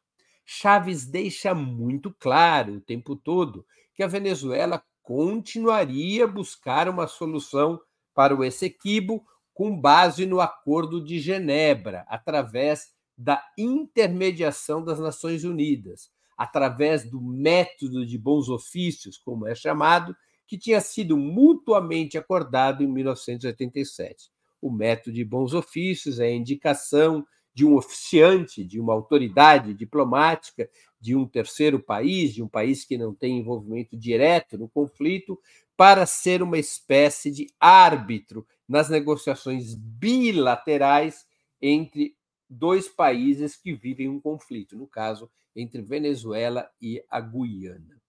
Chaves 0.43 1.06
deixa 1.06 1.54
muito 1.54 2.12
claro 2.19 2.78
o 2.78 2.82
tempo 2.82 3.15
todo 3.15 3.63
que 3.93 4.02
a 4.02 4.08
Venezuela 4.08 4.84
continuaria 5.04 6.23
a 6.23 6.28
buscar 6.28 6.89
uma 6.89 7.06
solução 7.06 7.80
para 8.15 8.36
o 8.36 8.43
Essequibo 8.43 9.23
com 9.54 9.80
base 9.80 10.25
no 10.25 10.41
Acordo 10.41 11.06
de 11.06 11.19
Genebra, 11.19 12.04
através 12.08 12.91
da 13.15 13.47
intermediação 13.56 14.84
das 14.84 14.99
Nações 14.99 15.43
Unidas, 15.43 16.10
através 16.39 17.04
do 17.04 17.21
método 17.21 18.06
de 18.06 18.17
bons 18.17 18.47
ofícios, 18.47 19.17
como 19.17 19.45
é 19.45 19.54
chamado, 19.54 20.15
que 20.47 20.58
tinha 20.58 20.80
sido 20.80 21.17
mutuamente 21.17 22.17
acordado 22.17 22.82
em 22.82 22.88
1987. 22.88 24.32
O 24.62 24.71
método 24.71 25.13
de 25.13 25.25
bons 25.25 25.54
ofícios 25.54 26.17
é 26.17 26.28
a 26.28 26.34
indicação 26.34 27.28
de 27.54 27.65
um 27.65 27.75
oficiante, 27.75 28.63
de 28.63 28.80
uma 28.80 28.93
autoridade 28.93 29.73
diplomática 29.73 30.69
de 30.97 31.13
um 31.13 31.28
terceiro 31.28 31.78
país, 31.78 32.34
de 32.34 32.41
um 32.41 32.47
país 32.47 32.86
que 32.86 32.97
não 32.97 33.13
tem 33.13 33.39
envolvimento 33.39 33.97
direto 33.97 34.58
no 34.58 34.69
conflito, 34.69 35.38
para 35.75 36.06
ser 36.06 36.41
uma 36.41 36.58
espécie 36.58 37.32
de 37.32 37.47
árbitro 37.60 38.47
nas 38.65 38.88
negociações 38.88 39.75
bilaterais 39.75 41.25
entre 41.62 42.15
dois 42.49 42.88
países 42.88 43.58
que 43.58 43.73
vivem 43.73 44.08
um 44.08 44.21
conflito, 44.21 44.78
no 44.78 44.88
caso, 44.88 45.30
entre 45.60 45.82
Venezuela 45.82 46.69
e 46.82 47.04
a 47.10 47.19
Guiana. 47.19 48.00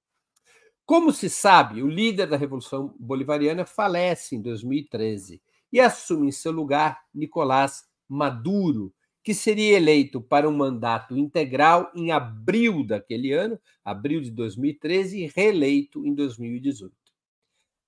Como 0.85 1.13
se 1.13 1.31
sabe, 1.31 1.83
o 1.83 1.89
líder 1.89 2.27
da 2.27 2.37
Revolução 2.37 2.95
Bolivariana 2.99 3.65
falece 3.65 4.35
em 4.35 4.43
2013 4.43 5.41
e 5.73 5.79
assume 5.79 6.29
em 6.29 6.33
seu 6.33 6.51
lugar 6.51 7.01
Nicolás 7.15 7.85
Maduro, 8.09 8.93
que 9.23 9.33
seria 9.33 9.77
eleito 9.77 10.21
para 10.21 10.49
um 10.49 10.57
mandato 10.57 11.17
integral 11.17 11.93
em 11.95 12.11
abril 12.11 12.85
daquele 12.85 13.33
ano, 13.33 13.57
abril 13.85 14.21
de 14.21 14.31
2013, 14.31 15.23
e 15.23 15.27
reeleito 15.29 16.05
em 16.05 16.15
2018. 16.15 16.93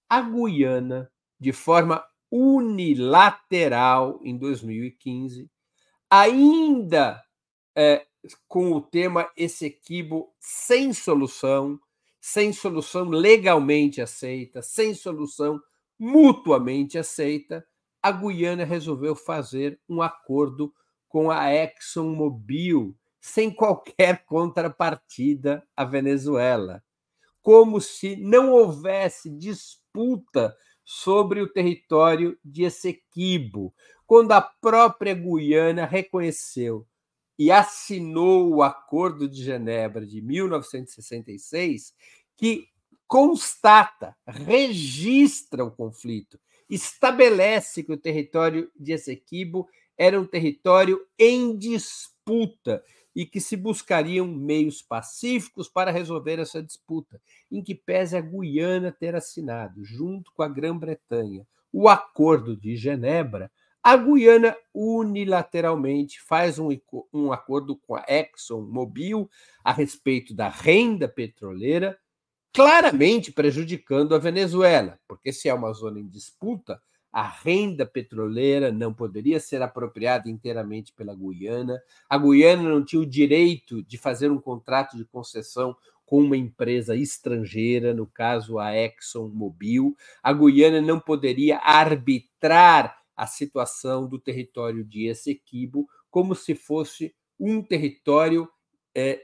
A 0.09 0.21
Guiana, 0.21 1.11
de 1.41 1.53
forma 1.53 2.05
unilateral, 2.31 4.21
em 4.23 4.37
2015, 4.39 5.51
ainda 6.09 7.21
é, 7.75 8.07
com 8.47 8.73
o 8.73 8.81
tema 8.81 9.31
Essequibo 9.37 10.33
sem 10.39 10.93
solução, 10.93 11.79
sem 12.21 12.53
solução 12.53 13.09
legalmente 13.09 14.01
aceita, 14.01 14.63
sem 14.63 14.95
solução 14.95 15.61
mutuamente 15.99 16.99
aceita, 16.99 17.67
a 18.03 18.11
Guiana 18.11 18.65
resolveu 18.65 19.15
fazer 19.15 19.81
um 19.89 20.03
acordo 20.03 20.73
com 21.09 21.31
a 21.31 21.53
ExxonMobil 21.53 22.97
sem 23.21 23.51
qualquer 23.51 24.25
contrapartida 24.25 25.65
à 25.77 25.85
Venezuela, 25.85 26.83
como 27.41 27.81
se 27.81 28.17
não 28.17 28.51
houvesse 28.51 29.31
disputa 29.31 30.57
sobre 30.85 31.41
o 31.41 31.53
território 31.53 32.37
de 32.45 32.65
Essequibo, 32.65 33.73
quando 34.07 34.33
a 34.33 34.41
própria 34.41 35.15
Guiana 35.15 35.87
reconheceu 35.87 36.87
e 37.43 37.51
assinou 37.51 38.55
o 38.55 38.63
Acordo 38.63 39.29
de 39.29 39.43
Genebra 39.43 40.07
de 40.07 40.23
1966, 40.23 41.93
que 42.37 42.69
constata, 43.05 44.17
registra 44.25 45.65
o 45.65 45.71
conflito, 45.73 46.39
estabelece 46.71 47.83
que 47.83 47.91
o 47.91 47.97
território 47.97 48.71
de 48.79 48.93
Essequibo 48.93 49.69
era 49.99 50.21
um 50.21 50.25
território 50.25 51.05
em 51.19 51.59
disputa 51.59 52.81
e 53.13 53.27
que 53.27 53.41
se 53.41 53.57
buscariam 53.57 54.29
meios 54.29 54.81
pacíficos 54.81 55.69
para 55.69 55.91
resolver 55.91 56.39
essa 56.39 56.63
disputa, 56.63 57.21
em 57.51 57.61
que 57.61 57.75
pese 57.75 58.17
a 58.17 58.21
Guiana 58.21 58.93
ter 58.93 59.17
assinado, 59.17 59.85
junto 59.85 60.31
com 60.33 60.45
a 60.45 60.49
Grã-Bretanha, 60.49 61.45
o 61.73 61.89
Acordo 61.89 62.57
de 62.57 62.77
Genebra, 62.77 63.51
a 63.83 63.97
Guiana 63.97 64.57
unilateralmente 64.73 66.21
faz 66.23 66.59
um, 66.59 66.69
um 67.13 67.33
acordo 67.33 67.77
com 67.77 67.97
a 67.97 68.05
ExxonMobil 68.09 69.29
a 69.65 69.73
respeito 69.73 70.33
da 70.35 70.49
renda 70.49 71.09
petroleira, 71.09 71.99
claramente 72.53 73.33
prejudicando 73.33 74.15
a 74.15 74.19
Venezuela, 74.19 75.01
porque 75.09 75.33
se 75.33 75.49
é 75.49 75.55
uma 75.55 75.73
zona 75.73 75.99
em 75.99 76.07
disputa, 76.07 76.81
a 77.13 77.29
renda 77.29 77.85
petroleira 77.85 78.73
não 78.73 78.95
poderia 78.95 79.39
ser 79.39 79.61
apropriada 79.61 80.31
inteiramente 80.31 80.93
pela 80.95 81.15
Guiana. 81.15 81.83
A 82.09 82.17
Guiana 82.17 82.63
não 82.63 82.83
tinha 82.83 83.03
o 83.03 83.07
direito 83.07 83.83
de 83.83 83.99
fazer 83.99 84.31
um 84.31 84.41
contrato 84.41 84.97
de 84.97 85.05
concessão 85.05 85.77
com 86.07 86.21
uma 86.21 86.37
empresa 86.37 86.97
estrangeira, 86.97 87.93
no 87.93 88.07
caso 88.07 88.59
a 88.59 88.75
ExxonMobil. 88.75 89.95
A 90.23 90.33
Guiana 90.33 90.81
não 90.81 91.01
poderia 91.01 91.59
arbitrar 91.59 93.02
a 93.23 93.27
situação 93.29 94.09
do 94.09 94.19
território 94.19 94.85
de 94.85 95.07
Essequibo 95.07 95.87
como 96.11 96.35
se 96.35 96.57
fosse 96.57 97.15
um 97.39 97.63
território 97.63 98.49
é, 98.93 99.23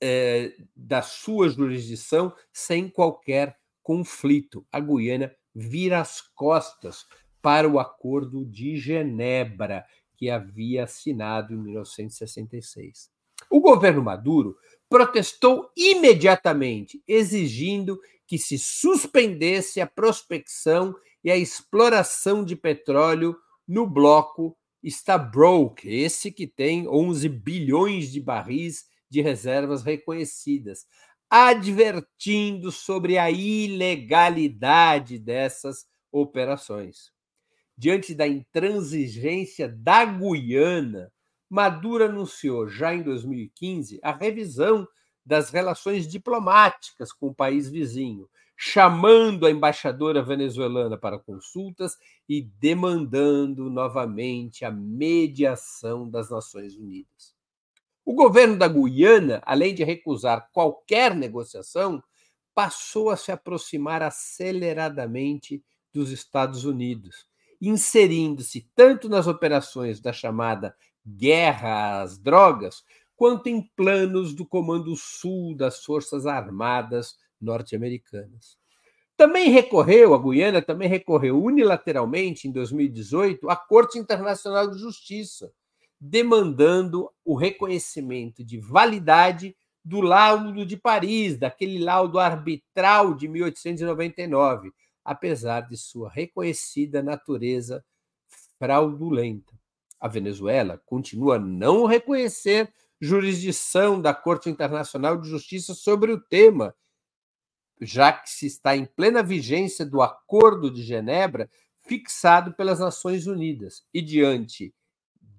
é, 0.00 0.52
da 0.74 1.00
sua 1.00 1.48
jurisdição 1.48 2.34
sem 2.52 2.88
qualquer 2.88 3.56
conflito. 3.84 4.66
A 4.72 4.80
Guiana 4.80 5.32
vira 5.54 6.00
as 6.00 6.20
costas 6.20 7.06
para 7.40 7.68
o 7.68 7.78
Acordo 7.78 8.44
de 8.44 8.76
Genebra, 8.76 9.86
que 10.16 10.28
havia 10.28 10.82
assinado 10.82 11.54
em 11.54 11.56
1966. 11.56 13.12
O 13.48 13.60
governo 13.60 14.02
Maduro 14.02 14.56
protestou 14.88 15.70
imediatamente, 15.76 17.00
exigindo 17.06 18.00
que 18.26 18.38
se 18.38 18.58
suspendesse 18.58 19.80
a 19.80 19.86
prospecção 19.86 20.96
e 21.22 21.30
a 21.30 21.36
exploração 21.36 22.44
de 22.44 22.56
petróleo 22.56 23.36
no 23.66 23.86
bloco 23.86 24.56
Stabroek, 24.82 25.88
esse 25.88 26.32
que 26.32 26.46
tem 26.46 26.88
11 26.88 27.28
bilhões 27.28 28.10
de 28.10 28.20
barris 28.20 28.86
de 29.08 29.20
reservas 29.20 29.82
reconhecidas, 29.82 30.86
advertindo 31.28 32.72
sobre 32.72 33.18
a 33.18 33.30
ilegalidade 33.30 35.18
dessas 35.18 35.86
operações. 36.10 37.12
Diante 37.76 38.14
da 38.14 38.26
intransigência 38.26 39.68
da 39.68 40.04
Guiana, 40.04 41.12
Maduro 41.48 42.04
anunciou 42.04 42.68
já 42.68 42.94
em 42.94 43.02
2015 43.02 43.98
a 44.02 44.12
revisão 44.12 44.86
das 45.24 45.50
relações 45.50 46.06
diplomáticas 46.06 47.12
com 47.12 47.28
o 47.28 47.34
país 47.34 47.68
vizinho, 47.68 48.28
chamando 48.62 49.46
a 49.46 49.50
embaixadora 49.50 50.22
venezuelana 50.22 50.98
para 50.98 51.18
consultas 51.18 51.96
e 52.28 52.42
demandando 52.42 53.70
novamente 53.70 54.66
a 54.66 54.70
mediação 54.70 56.06
das 56.06 56.28
Nações 56.28 56.76
Unidas. 56.76 57.34
O 58.04 58.12
governo 58.12 58.58
da 58.58 58.68
Guiana, 58.68 59.40
além 59.46 59.74
de 59.74 59.82
recusar 59.82 60.50
qualquer 60.52 61.14
negociação, 61.14 62.04
passou 62.54 63.08
a 63.08 63.16
se 63.16 63.32
aproximar 63.32 64.02
aceleradamente 64.02 65.64
dos 65.90 66.10
Estados 66.10 66.66
Unidos, 66.66 67.26
inserindo-se 67.62 68.68
tanto 68.76 69.08
nas 69.08 69.26
operações 69.26 70.02
da 70.02 70.12
chamada 70.12 70.76
guerra 71.06 72.02
às 72.02 72.18
drogas, 72.18 72.84
quanto 73.16 73.46
em 73.46 73.62
planos 73.74 74.34
do 74.34 74.44
Comando 74.44 74.94
Sul 74.96 75.56
das 75.56 75.82
Forças 75.82 76.26
Armadas 76.26 77.16
norte-americanas. 77.40 78.58
Também 79.16 79.50
recorreu, 79.50 80.14
a 80.14 80.18
Guiana 80.18 80.62
também 80.62 80.88
recorreu 80.88 81.42
unilateralmente 81.42 82.48
em 82.48 82.52
2018 82.52 83.50
à 83.50 83.56
Corte 83.56 83.98
Internacional 83.98 84.70
de 84.70 84.78
Justiça, 84.78 85.52
demandando 86.00 87.10
o 87.22 87.34
reconhecimento 87.34 88.42
de 88.42 88.58
validade 88.58 89.54
do 89.84 90.00
laudo 90.00 90.64
de 90.64 90.76
Paris, 90.76 91.38
daquele 91.38 91.78
laudo 91.78 92.18
arbitral 92.18 93.14
de 93.14 93.28
1899, 93.28 94.72
apesar 95.04 95.68
de 95.68 95.76
sua 95.76 96.10
reconhecida 96.10 97.02
natureza 97.02 97.84
fraudulenta. 98.58 99.52
A 99.98 100.08
Venezuela 100.08 100.80
continua 100.86 101.36
a 101.36 101.38
não 101.38 101.84
reconhecer 101.84 102.72
jurisdição 103.00 104.00
da 104.00 104.14
Corte 104.14 104.48
Internacional 104.48 105.18
de 105.18 105.28
Justiça 105.28 105.74
sobre 105.74 106.12
o 106.12 106.20
tema 106.20 106.74
já 107.80 108.12
que 108.12 108.28
se 108.28 108.46
está 108.46 108.76
em 108.76 108.84
plena 108.84 109.22
vigência 109.22 109.86
do 109.86 110.02
Acordo 110.02 110.70
de 110.70 110.82
Genebra 110.82 111.48
fixado 111.82 112.52
pelas 112.54 112.78
Nações 112.78 113.26
Unidas. 113.26 113.84
E 113.92 114.02
diante 114.02 114.74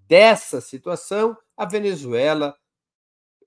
dessa 0.08 0.60
situação, 0.60 1.38
a 1.56 1.66
Venezuela 1.66 2.58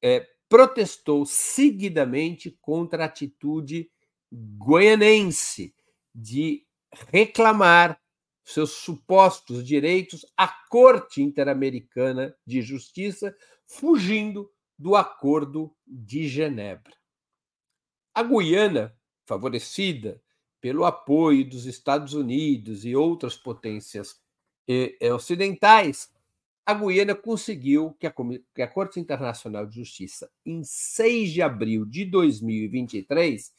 é, 0.01 0.27
protestou 0.49 1.27
seguidamente 1.27 2.57
contra 2.61 3.03
a 3.03 3.07
atitude 3.07 3.91
goianense 4.33 5.75
de 6.15 6.65
reclamar 7.11 8.01
seus 8.45 8.73
supostos 8.73 9.67
direitos 9.67 10.25
à 10.37 10.49
Corte 10.69 11.23
Interamericana 11.23 12.35
de 12.47 12.61
Justiça, 12.61 13.35
fugindo 13.67 14.51
do 14.79 14.95
Acordo 14.95 15.75
de 15.87 16.29
Genebra. 16.29 16.93
A 18.15 18.23
Guiana, 18.23 18.95
favorecida 19.27 20.23
pelo 20.61 20.85
apoio 20.85 21.45
dos 21.45 21.67
Estados 21.67 22.15
Unidos 22.15 22.85
e 22.85 22.95
outras 22.95 23.37
potências 23.37 24.21
eh, 24.69 24.97
eh, 25.01 25.13
ocidentais, 25.13 26.09
a 26.65 26.73
Guiana 26.73 27.15
conseguiu 27.17 27.93
que 27.99 28.07
a, 28.07 28.15
que 28.55 28.63
a, 28.63 28.69
Corte 28.69 29.01
Internacional 29.01 29.67
de 29.67 29.75
Justiça, 29.81 30.31
em 30.47 30.63
6 30.63 31.33
de 31.33 31.43
abril 31.43 31.85
de 31.85 32.05
2023, 32.05 33.53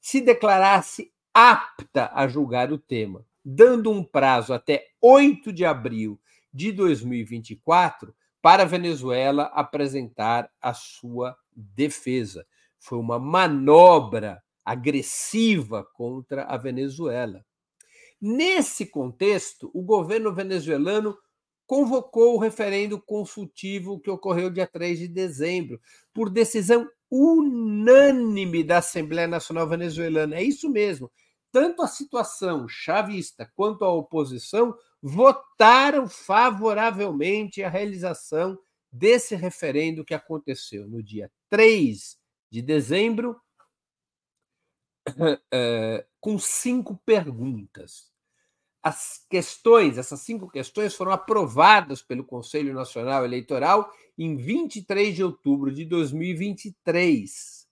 se 0.00 0.20
declarasse 0.20 1.12
apta 1.32 2.10
a 2.12 2.26
julgar 2.26 2.72
o 2.72 2.78
tema, 2.78 3.24
dando 3.44 3.92
um 3.92 4.02
prazo 4.02 4.52
até 4.52 4.88
8 5.00 5.52
de 5.52 5.64
abril 5.64 6.20
de 6.52 6.72
2024 6.72 8.12
para 8.42 8.64
a 8.64 8.66
Venezuela 8.66 9.44
apresentar 9.54 10.50
a 10.60 10.74
sua 10.74 11.36
defesa 11.54 12.44
foi 12.80 12.98
uma 12.98 13.18
manobra 13.18 14.42
agressiva 14.64 15.86
contra 15.94 16.44
a 16.44 16.56
Venezuela. 16.56 17.44
Nesse 18.20 18.86
contexto, 18.86 19.70
o 19.72 19.82
governo 19.82 20.34
venezuelano 20.34 21.16
convocou 21.66 22.34
o 22.34 22.38
referendo 22.38 23.00
consultivo 23.00 24.00
que 24.00 24.10
ocorreu 24.10 24.50
dia 24.50 24.66
3 24.66 24.98
de 24.98 25.08
dezembro, 25.08 25.80
por 26.12 26.28
decisão 26.28 26.88
unânime 27.10 28.64
da 28.64 28.78
Assembleia 28.78 29.28
Nacional 29.28 29.68
Venezuelana. 29.68 30.36
É 30.36 30.42
isso 30.42 30.68
mesmo. 30.68 31.10
Tanto 31.52 31.82
a 31.82 31.88
situação 31.88 32.68
chavista 32.68 33.50
quanto 33.54 33.84
a 33.84 33.92
oposição 33.92 34.74
votaram 35.02 36.08
favoravelmente 36.08 37.62
a 37.62 37.68
realização 37.68 38.58
desse 38.92 39.34
referendo 39.34 40.04
que 40.04 40.14
aconteceu 40.14 40.88
no 40.88 41.02
dia 41.02 41.30
3 41.48 42.19
de 42.50 42.60
dezembro, 42.60 43.40
é, 45.52 46.04
com 46.20 46.38
cinco 46.38 47.00
perguntas. 47.04 48.10
As 48.82 49.26
questões, 49.28 49.98
essas 49.98 50.20
cinco 50.20 50.48
questões, 50.48 50.94
foram 50.94 51.12
aprovadas 51.12 52.00
pelo 52.00 52.24
Conselho 52.24 52.72
Nacional 52.72 53.24
Eleitoral 53.24 53.92
em 54.16 54.36
23 54.36 55.14
de 55.14 55.22
outubro 55.22 55.72
de 55.72 55.84
2023 55.84 57.68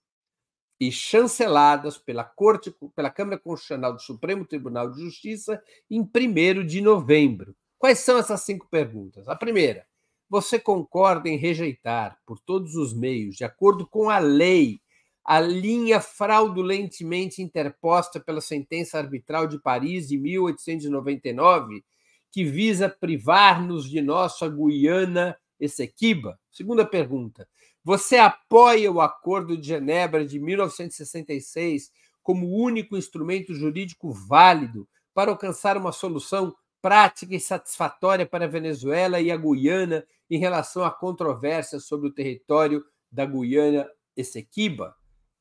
e 0.79 0.91
chanceladas 0.91 1.97
pela 1.97 2.23
Corte, 2.23 2.73
pela 2.95 3.09
Câmara 3.09 3.37
Constitucional 3.37 3.93
do 3.93 4.01
Supremo 4.01 4.45
Tribunal 4.45 4.89
de 4.89 5.01
Justiça 5.01 5.61
em 5.89 6.01
1 6.01 6.65
de 6.65 6.79
novembro. 6.79 7.55
Quais 7.77 7.99
são 7.99 8.17
essas 8.17 8.41
cinco 8.41 8.67
perguntas? 8.69 9.27
A 9.27 9.35
primeira, 9.35 9.85
você 10.29 10.59
concorda 10.59 11.27
em 11.27 11.37
rejeitar, 11.37 12.19
por 12.25 12.39
todos 12.39 12.75
os 12.75 12.93
meios, 12.93 13.35
de 13.35 13.43
acordo 13.43 13.87
com 13.87 14.09
a 14.09 14.19
lei, 14.19 14.79
a 15.25 15.39
linha 15.39 15.99
fraudulentemente 15.99 17.41
interposta 17.41 18.19
pela 18.19 18.41
sentença 18.41 18.97
arbitral 18.97 19.47
de 19.47 19.59
Paris 19.59 20.07
de 20.07 20.17
1899, 20.17 21.83
que 22.31 22.43
visa 22.43 22.87
privar-nos 22.87 23.89
de 23.89 24.01
nossa 24.01 24.47
Guiana 24.47 25.35
Essequiba? 25.59 26.39
Segunda 26.51 26.85
pergunta. 26.85 27.47
Você 27.83 28.17
apoia 28.17 28.91
o 28.91 29.01
Acordo 29.01 29.57
de 29.57 29.67
Genebra 29.67 30.25
de 30.25 30.39
1966 30.39 31.91
como 32.21 32.47
único 32.47 32.95
instrumento 32.95 33.53
jurídico 33.53 34.11
válido 34.11 34.87
para 35.13 35.31
alcançar 35.31 35.75
uma 35.75 35.91
solução 35.91 36.53
prática 36.81 37.37
satisfatória 37.39 38.25
para 38.25 38.45
a 38.45 38.49
Venezuela 38.49 39.19
e 39.19 39.31
a 39.31 39.37
Guiana 39.37 40.05
em 40.29 40.37
relação 40.37 40.83
à 40.83 40.91
controvérsia 40.91 41.79
sobre 41.79 42.07
o 42.07 42.13
território 42.13 42.83
da 43.11 43.25
Guiana 43.25 43.89
Essequiba? 44.15 44.95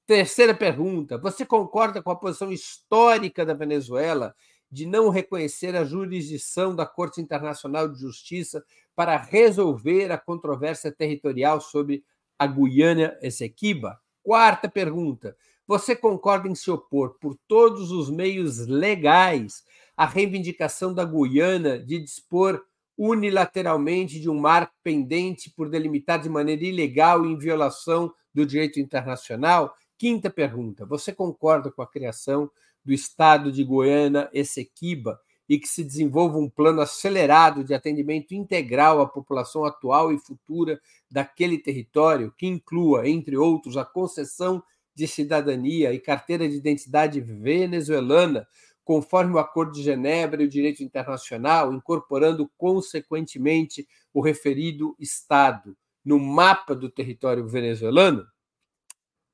Terceira 0.07 0.55
pergunta: 0.55 1.19
você 1.19 1.45
concorda 1.45 2.03
com 2.03 2.11
a 2.11 2.17
posição 2.17 2.51
histórica 2.51 3.45
da 3.45 3.55
Venezuela 3.55 4.35
de 4.71 4.87
não 4.87 5.09
reconhecer 5.09 5.75
a 5.77 5.85
jurisdição 5.85 6.75
da 6.75 6.87
Corte 6.87 7.21
Internacional 7.21 7.89
de 7.89 8.01
Justiça 8.01 8.65
para 8.95 9.17
resolver 9.17 10.11
a 10.11 10.19
controvérsia 10.19 10.93
territorial 10.93 11.61
sobre 11.61 12.05
a 12.39 12.47
Guiana 12.47 13.19
Essequiba? 13.23 14.01
Quarta 14.23 14.69
pergunta: 14.69 15.37
você 15.67 15.95
concorda 15.95 16.49
em 16.49 16.55
se 16.55 16.71
opor 16.71 17.19
por 17.21 17.39
todos 17.47 17.91
os 17.91 18.11
meios 18.11 18.67
legais 18.67 19.63
à 19.99 20.07
reivindicação 20.07 20.95
da 20.95 21.05
Guiana 21.05 21.77
de 21.77 21.99
dispor 21.99 22.63
unilateralmente 22.97 24.21
de 24.21 24.31
um 24.31 24.39
marco 24.39 24.73
pendente 24.81 25.51
por 25.51 25.69
delimitar 25.69 26.21
de 26.21 26.29
maneira 26.29 26.65
ilegal 26.65 27.27
e 27.27 27.33
em 27.33 27.37
violação 27.37 28.15
do 28.33 28.47
direito 28.47 28.79
internacional? 28.79 29.75
Quinta 29.99 30.31
pergunta: 30.31 30.87
você 30.87 31.13
concorda 31.13 31.69
com 31.73 31.83
a 31.83 31.87
criação 31.87 32.49
do 32.85 32.93
estado 32.93 33.51
de 33.51 33.65
Goiânia 33.65 34.31
Essequiba 34.33 35.21
e 35.49 35.59
que 35.59 35.67
se 35.67 35.83
desenvolva 35.83 36.39
um 36.39 36.49
plano 36.49 36.81
acelerado 36.81 37.65
de 37.65 37.75
atendimento 37.75 38.35
integral 38.35 39.01
à 39.01 39.09
população 39.09 39.65
atual 39.65 40.13
e 40.13 40.19
futura 40.19 40.81
daquele 41.11 41.59
território, 41.59 42.33
que 42.39 42.47
inclua, 42.47 43.09
entre 43.09 43.37
outros, 43.37 43.77
a 43.77 43.85
concessão 43.85 44.63
de 44.95 45.07
cidadania 45.09 45.93
e 45.93 45.99
carteira 45.99 46.49
de 46.49 46.57
identidade 46.57 47.21
venezuelana, 47.21 48.47
conforme 48.89 49.35
o 49.35 49.39
Acordo 49.39 49.73
de 49.73 49.83
Genebra 49.83 50.43
e 50.43 50.47
o 50.47 50.49
direito 50.49 50.83
internacional, 50.83 51.75
incorporando 51.75 52.51
consequentemente 52.57 53.87
o 54.15 54.23
referido 54.23 54.97
Estado 54.99 55.77
no 56.03 56.19
mapa 56.19 56.75
do 56.75 56.91
território 56.91 57.47
venezuelano? 57.47 58.27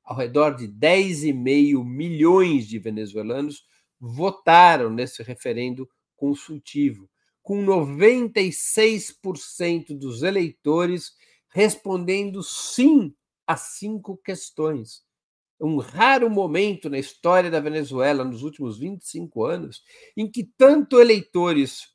ao 0.02 0.16
redor 0.16 0.56
de 0.56 0.66
10,5 0.66 1.84
milhões 1.84 2.66
de 2.66 2.80
venezuelanos 2.80 3.64
votaram 4.00 4.90
nesse 4.90 5.22
referendo 5.22 5.88
consultivo, 6.16 7.08
com 7.40 7.64
96% 7.64 9.96
dos 9.96 10.24
eleitores 10.24 11.12
respondendo 11.48 12.42
sim 12.42 13.14
a 13.46 13.56
cinco 13.56 14.16
questões. 14.16 15.03
Um 15.64 15.78
raro 15.78 16.28
momento 16.28 16.90
na 16.90 16.98
história 16.98 17.50
da 17.50 17.58
Venezuela 17.58 18.22
nos 18.22 18.42
últimos 18.42 18.78
25 18.78 19.44
anos 19.44 19.82
em 20.14 20.30
que 20.30 20.44
tanto 20.44 21.00
eleitores 21.00 21.88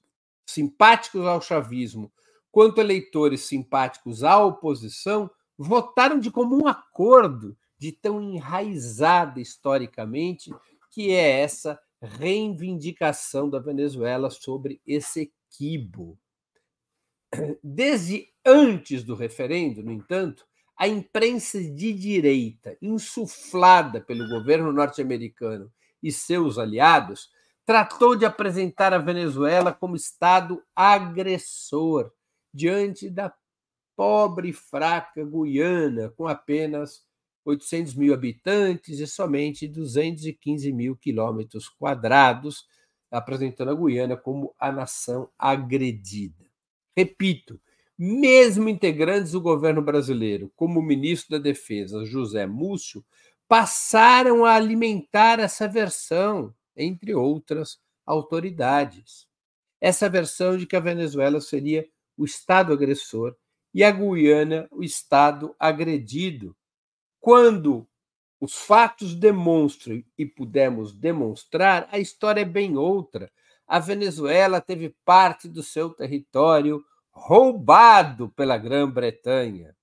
simpáticos 0.43 1.23
ao 1.27 1.39
chavismo 1.39 2.11
quanto 2.51 2.81
eleitores 2.81 3.41
simpáticos 3.41 4.23
à 4.23 4.43
oposição 4.43 5.29
votaram 5.55 6.19
de 6.19 6.31
comum 6.31 6.67
acordo 6.67 7.55
de 7.77 7.91
tão 7.91 8.19
enraizada 8.19 9.39
historicamente 9.39 10.49
que 10.89 11.11
é 11.11 11.41
essa 11.41 11.79
reivindicação 12.01 13.47
da 13.47 13.59
Venezuela 13.59 14.31
sobre 14.31 14.81
esse 14.83 15.31
equibo. 15.51 16.17
Desde 17.63 18.27
antes 18.43 19.03
do 19.03 19.13
referendo, 19.13 19.83
no 19.83 19.91
entanto, 19.91 20.48
a 20.79 20.87
imprensa 20.87 21.61
de 21.61 21.91
direita, 21.91 22.77
insuflada 22.81 23.99
pelo 23.99 24.29
governo 24.29 24.71
norte-americano 24.71 25.69
e 26.01 26.09
seus 26.09 26.57
aliados, 26.57 27.29
tratou 27.65 28.15
de 28.15 28.25
apresentar 28.25 28.93
a 28.93 28.97
Venezuela 28.97 29.73
como 29.73 29.97
Estado 29.97 30.63
agressor 30.73 32.09
diante 32.53 33.09
da 33.09 33.35
pobre 33.93 34.49
e 34.49 34.53
fraca 34.53 35.25
Guiana, 35.25 36.13
com 36.15 36.25
apenas 36.25 37.03
800 37.43 37.95
mil 37.95 38.13
habitantes 38.13 38.99
e 38.99 39.05
somente 39.05 39.67
215 39.67 40.71
mil 40.71 40.95
quilômetros 40.95 41.67
quadrados, 41.67 42.65
apresentando 43.11 43.71
a 43.71 43.75
Guiana 43.75 44.15
como 44.15 44.55
a 44.57 44.71
nação 44.71 45.29
agredida. 45.37 46.45
Repito, 46.95 47.59
mesmo 48.01 48.69
integrantes 48.69 49.33
do 49.33 49.41
governo 49.41 49.81
brasileiro, 49.81 50.49
como 50.55 50.79
o 50.79 50.83
ministro 50.83 51.37
da 51.37 51.43
Defesa, 51.43 52.05
José 52.05 52.47
Múcio, 52.47 53.03
passaram 53.45 54.45
a 54.45 54.55
alimentar 54.55 55.37
essa 55.37 55.67
versão, 55.67 56.53
entre 56.77 57.13
outras 57.13 57.77
autoridades. 58.05 59.27
Essa 59.81 60.07
versão 60.07 60.55
de 60.55 60.65
que 60.65 60.77
a 60.77 60.79
Venezuela 60.79 61.41
seria 61.41 61.85
o 62.15 62.23
Estado 62.23 62.71
agressor 62.71 63.35
e 63.73 63.83
a 63.83 63.91
Guiana 63.91 64.65
o 64.71 64.81
Estado 64.81 65.53
agredido, 65.59 66.55
quando 67.19 67.85
os 68.39 68.55
fatos 68.55 69.13
demonstram 69.13 70.01
e 70.17 70.25
pudermos 70.25 70.93
demonstrar, 70.93 71.89
a 71.91 71.99
história 71.99 72.41
é 72.41 72.45
bem 72.45 72.77
outra. 72.77 73.29
A 73.67 73.77
Venezuela 73.77 74.61
teve 74.61 74.95
parte 75.03 75.49
do 75.49 75.61
seu 75.61 75.89
território 75.89 76.81
roubado 77.11 78.29
pela 78.29 78.57
Grã-Bretanha, 78.57 79.75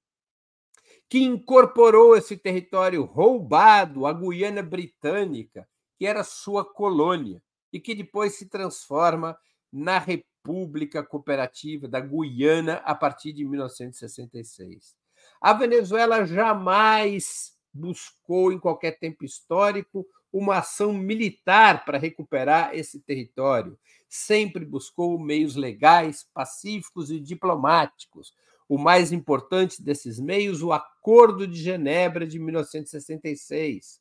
que 1.08 1.22
incorporou 1.22 2.16
esse 2.16 2.36
território 2.36 3.04
roubado 3.04 4.06
à 4.06 4.12
Guiana 4.12 4.62
Britânica, 4.62 5.68
que 5.96 6.06
era 6.06 6.24
sua 6.24 6.64
colônia, 6.64 7.42
e 7.72 7.80
que 7.80 7.94
depois 7.94 8.34
se 8.34 8.48
transforma 8.48 9.36
na 9.72 9.98
República 9.98 11.02
Cooperativa 11.04 11.86
da 11.86 12.00
Guiana 12.00 12.74
a 12.84 12.94
partir 12.94 13.32
de 13.32 13.44
1966. 13.44 14.96
A 15.40 15.52
Venezuela 15.52 16.24
jamais 16.24 17.56
buscou, 17.72 18.52
em 18.52 18.58
qualquer 18.58 18.98
tempo 18.98 19.24
histórico, 19.24 20.06
uma 20.36 20.58
ação 20.58 20.92
militar 20.92 21.84
para 21.84 21.96
recuperar 21.96 22.74
esse 22.74 23.00
território. 23.00 23.78
Sempre 24.08 24.64
buscou 24.64 25.18
meios 25.18 25.56
legais, 25.56 26.28
pacíficos 26.34 27.10
e 27.10 27.18
diplomáticos. 27.18 28.34
O 28.68 28.76
mais 28.76 29.12
importante 29.12 29.82
desses 29.82 30.20
meios, 30.20 30.62
o 30.62 30.72
Acordo 30.72 31.46
de 31.46 31.56
Genebra 31.56 32.26
de 32.26 32.38
1966. 32.38 34.00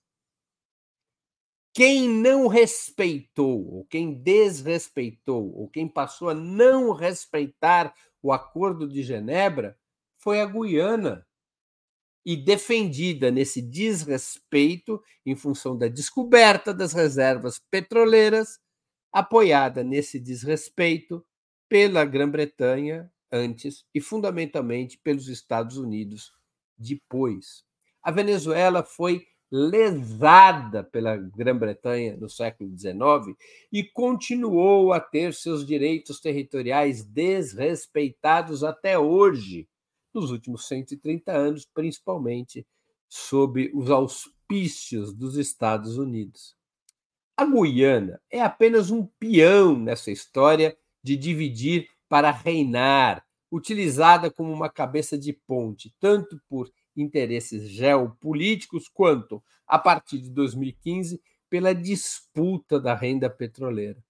Quem 1.73 2.09
não 2.09 2.47
respeitou, 2.47 3.65
ou 3.73 3.85
quem 3.85 4.13
desrespeitou, 4.13 5.53
ou 5.55 5.69
quem 5.69 5.87
passou 5.87 6.29
a 6.29 6.33
não 6.33 6.91
respeitar 6.91 7.93
o 8.21 8.33
Acordo 8.33 8.87
de 8.87 9.03
Genebra 9.03 9.77
foi 10.17 10.41
a 10.41 10.45
Guiana. 10.45 11.25
E 12.25 12.35
defendida 12.35 13.29
nesse 13.29 13.61
desrespeito, 13.61 15.01
em 15.25 15.35
função 15.35 15.77
da 15.77 15.87
descoberta 15.87 16.73
das 16.73 16.91
reservas 16.91 17.59
petroleiras, 17.69 18.59
apoiada 19.13 19.83
nesse 19.83 20.19
desrespeito 20.19 21.23
pela 21.69 22.03
Grã-Bretanha 22.03 23.11
antes 23.31 23.85
e 23.93 24.01
fundamentalmente 24.01 24.97
pelos 25.03 25.27
Estados 25.27 25.77
Unidos 25.77 26.31
depois. 26.77 27.63
A 28.01 28.11
Venezuela 28.11 28.83
foi 28.83 29.25
lesada 29.51 30.83
pela 30.83 31.15
Grã-Bretanha 31.15 32.17
no 32.17 32.29
século 32.29 32.75
XIX 32.77 33.37
e 33.71 33.83
continuou 33.83 34.91
a 34.91 34.99
ter 34.99 35.33
seus 35.33 35.65
direitos 35.65 36.19
territoriais 36.19 37.03
desrespeitados 37.03 38.63
até 38.63 38.97
hoje 38.97 39.67
nos 40.15 40.31
últimos 40.31 40.67
130 40.67 41.31
anos, 41.31 41.65
principalmente 41.65 42.65
sob 43.07 43.69
os 43.73 43.91
auspícios 43.91 45.13
dos 45.13 45.35
Estados 45.35 45.97
Unidos. 45.97 46.55
A 47.37 47.45
Guiana 47.45 48.21
é 48.31 48.41
apenas 48.41 48.89
um 48.89 49.05
peão 49.19 49.77
nessa 49.77 50.09
história 50.09 50.75
de 51.03 51.17
dividir 51.17 51.89
para 52.07 52.31
reinar, 52.31 53.25
utilizada 53.51 54.31
como 54.31 54.51
uma 54.51 54.69
cabeça 54.69 55.17
de 55.17 55.33
ponte, 55.33 55.93
tanto 55.99 56.41
por 56.47 56.71
interesses 56.95 57.69
geopolíticos 57.69 58.87
quanto, 58.87 59.43
a 59.67 59.77
partir 59.77 60.19
de 60.19 60.29
2015, 60.29 61.21
pela 61.49 61.75
disputa 61.75 62.79
da 62.79 62.95
renda 62.95 63.29
petroleira. 63.29 64.01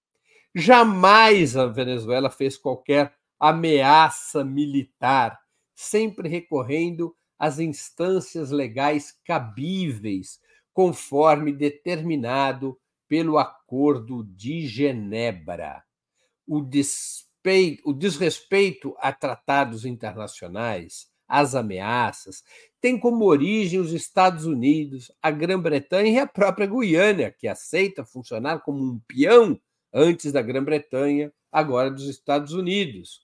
Jamais 0.54 1.56
a 1.56 1.66
Venezuela 1.66 2.30
fez 2.30 2.56
qualquer 2.56 3.14
ameaça 3.38 4.44
militar 4.44 5.38
sempre 5.76 6.26
recorrendo 6.26 7.14
às 7.38 7.58
instâncias 7.58 8.50
legais 8.50 9.12
cabíveis, 9.24 10.40
conforme 10.72 11.52
determinado 11.52 12.78
pelo 13.06 13.38
Acordo 13.38 14.24
de 14.24 14.66
Genebra. 14.66 15.84
O, 16.46 16.60
despeito, 16.62 17.88
o 17.88 17.92
desrespeito 17.92 18.96
a 18.98 19.12
tratados 19.12 19.84
internacionais, 19.84 21.08
as 21.28 21.54
ameaças, 21.54 22.42
tem 22.80 22.98
como 22.98 23.24
origem 23.24 23.78
os 23.80 23.92
Estados 23.92 24.46
Unidos, 24.46 25.12
a 25.20 25.30
Grã-Bretanha 25.30 26.10
e 26.10 26.18
a 26.18 26.26
própria 26.26 26.66
Guiana, 26.66 27.30
que 27.30 27.46
aceita 27.46 28.04
funcionar 28.04 28.60
como 28.60 28.82
um 28.82 28.98
peão 29.06 29.60
antes 29.92 30.32
da 30.32 30.40
Grã-Bretanha, 30.40 31.32
agora 31.50 31.90
dos 31.90 32.08
Estados 32.08 32.52
Unidos. 32.52 33.22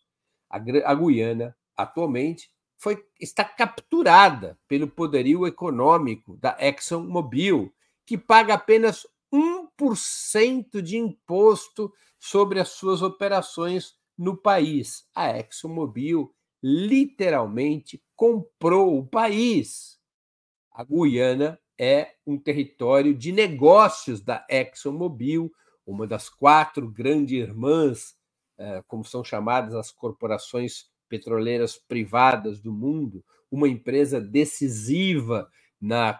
A, 0.50 0.56
a 0.56 0.94
Guiana 0.94 1.56
atualmente 1.76 2.50
foi, 2.78 3.04
está 3.20 3.44
capturada 3.44 4.58
pelo 4.66 4.88
poderio 4.88 5.46
econômico 5.46 6.36
da 6.36 6.56
ExxonMobil, 6.58 7.72
que 8.04 8.18
paga 8.18 8.54
apenas 8.54 9.06
1% 9.32 10.82
de 10.82 10.96
imposto 10.96 11.92
sobre 12.18 12.58
as 12.58 12.70
suas 12.70 13.00
operações 13.00 13.96
no 14.18 14.36
país. 14.36 15.06
A 15.14 15.30
ExxonMobil 15.38 16.34
literalmente 16.62 18.02
comprou 18.14 18.98
o 18.98 19.06
país. 19.06 19.98
A 20.72 20.84
Guiana 20.84 21.58
é 21.78 22.14
um 22.26 22.38
território 22.38 23.14
de 23.14 23.32
negócios 23.32 24.20
da 24.20 24.46
ExxonMobil, 24.48 25.52
uma 25.86 26.06
das 26.06 26.28
quatro 26.28 26.88
grandes 26.88 27.32
irmãs, 27.32 28.14
eh, 28.58 28.82
como 28.86 29.04
são 29.04 29.24
chamadas 29.24 29.74
as 29.74 29.90
corporações 29.90 30.91
petroleiras 31.12 31.76
privadas 31.76 32.58
do 32.58 32.72
mundo, 32.72 33.22
uma 33.50 33.68
empresa 33.68 34.18
decisiva 34.18 35.46
na 35.78 36.18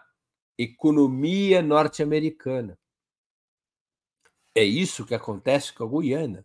economia 0.59 1.63
norte-americana. 1.63 2.79
É 4.55 4.63
isso 4.63 5.07
que 5.07 5.15
acontece 5.15 5.73
com 5.73 5.85
a 5.85 5.89
Guiana. 5.89 6.45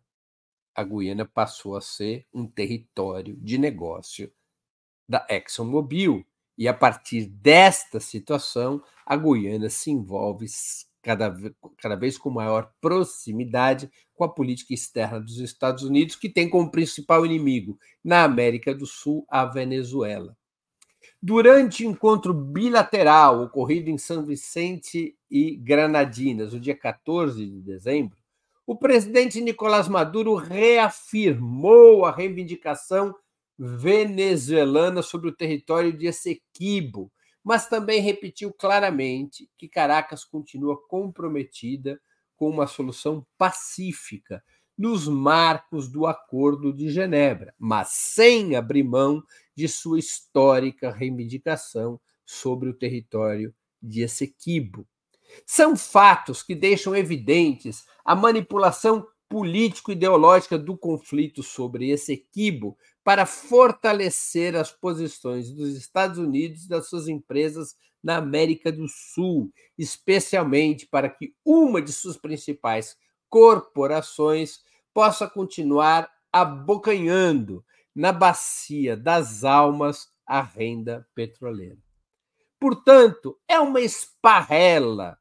A 0.73 0.81
Guiana 0.81 1.25
passou 1.25 1.75
a 1.75 1.81
ser 1.81 2.25
um 2.33 2.47
território 2.47 3.35
de 3.35 3.57
negócio 3.57 4.31
da 5.09 5.27
ExxonMobil. 5.29 6.25
E 6.57 6.69
a 6.69 6.73
partir 6.73 7.25
desta 7.25 7.99
situação, 7.99 8.81
a 9.05 9.17
Guiana 9.17 9.69
se 9.69 9.91
envolve 9.91 10.45
cada, 11.07 11.33
cada 11.77 11.95
vez 11.95 12.17
com 12.17 12.29
maior 12.29 12.69
proximidade 12.81 13.89
com 14.13 14.25
a 14.25 14.29
política 14.29 14.73
externa 14.73 15.21
dos 15.21 15.37
Estados 15.39 15.83
Unidos, 15.83 16.17
que 16.17 16.27
tem 16.27 16.49
como 16.49 16.69
principal 16.69 17.25
inimigo 17.25 17.79
na 18.03 18.25
América 18.25 18.75
do 18.75 18.85
Sul 18.85 19.25
a 19.29 19.45
Venezuela. 19.45 20.35
Durante 21.21 21.85
encontro 21.85 22.33
bilateral 22.33 23.43
ocorrido 23.43 23.89
em 23.89 23.97
São 23.97 24.25
Vicente 24.25 25.15
e 25.31 25.55
Granadinas, 25.55 26.51
no 26.51 26.59
dia 26.59 26.75
14 26.75 27.45
de 27.45 27.61
dezembro, 27.61 28.17
o 28.65 28.75
presidente 28.75 29.39
Nicolás 29.39 29.87
Maduro 29.87 30.35
reafirmou 30.35 32.03
a 32.03 32.11
reivindicação 32.11 33.15
venezuelana 33.57 35.01
sobre 35.01 35.29
o 35.29 35.35
território 35.35 35.93
de 35.93 36.07
Essequibo, 36.07 37.09
mas 37.47 37.65
também 37.65 38.01
repetiu 38.01 38.51
claramente 38.51 39.49
que 39.57 39.69
Caracas 39.69 40.25
continua 40.25 40.77
comprometida 40.85 41.97
com 42.35 42.49
uma 42.49 42.67
solução 42.67 43.25
pacífica 43.37 44.43
nos 44.77 45.07
marcos 45.07 45.87
do 45.89 46.05
Acordo 46.05 46.73
de 46.73 46.89
Genebra, 46.89 47.55
mas 47.57 47.87
sem 47.91 48.57
abrir 48.57 48.83
mão 48.83 49.23
de 49.55 49.65
sua 49.69 49.97
histórica 49.97 50.91
reivindicação 50.91 51.97
sobre 52.25 52.67
o 52.67 52.73
território 52.73 53.55
de 53.81 54.01
Essequibo. 54.01 54.85
São 55.45 55.77
fatos 55.77 56.43
que 56.43 56.53
deixam 56.53 56.93
evidentes 56.93 57.85
a 58.03 58.13
manipulação 58.13 59.07
político-ideológica 59.29 60.57
do 60.57 60.77
conflito 60.77 61.41
sobre 61.41 61.91
Essequibo 61.91 62.77
para 63.07 63.25
fortalecer 63.25 64.53
as 64.53 64.69
posições 64.69 65.49
dos 65.49 65.77
Estados 65.77 66.17
Unidos 66.17 66.65
e 66.65 66.67
das 66.67 66.89
suas 66.89 67.07
empresas 67.07 67.73
na 68.03 68.17
América 68.17 68.69
do 68.69 68.85
Sul, 68.85 69.49
especialmente 69.77 70.85
para 70.85 71.09
que 71.09 71.33
uma 71.45 71.81
de 71.81 71.93
suas 71.93 72.17
principais 72.17 72.97
corporações 73.29 74.59
possa 74.93 75.25
continuar 75.25 76.11
abocanhando 76.33 77.63
na 77.95 78.11
bacia 78.11 78.97
das 78.97 79.45
almas 79.45 80.11
a 80.25 80.41
renda 80.41 81.07
petroleira. 81.15 81.77
Portanto, 82.59 83.39
é 83.47 83.57
uma 83.57 83.79
esparrela, 83.79 85.17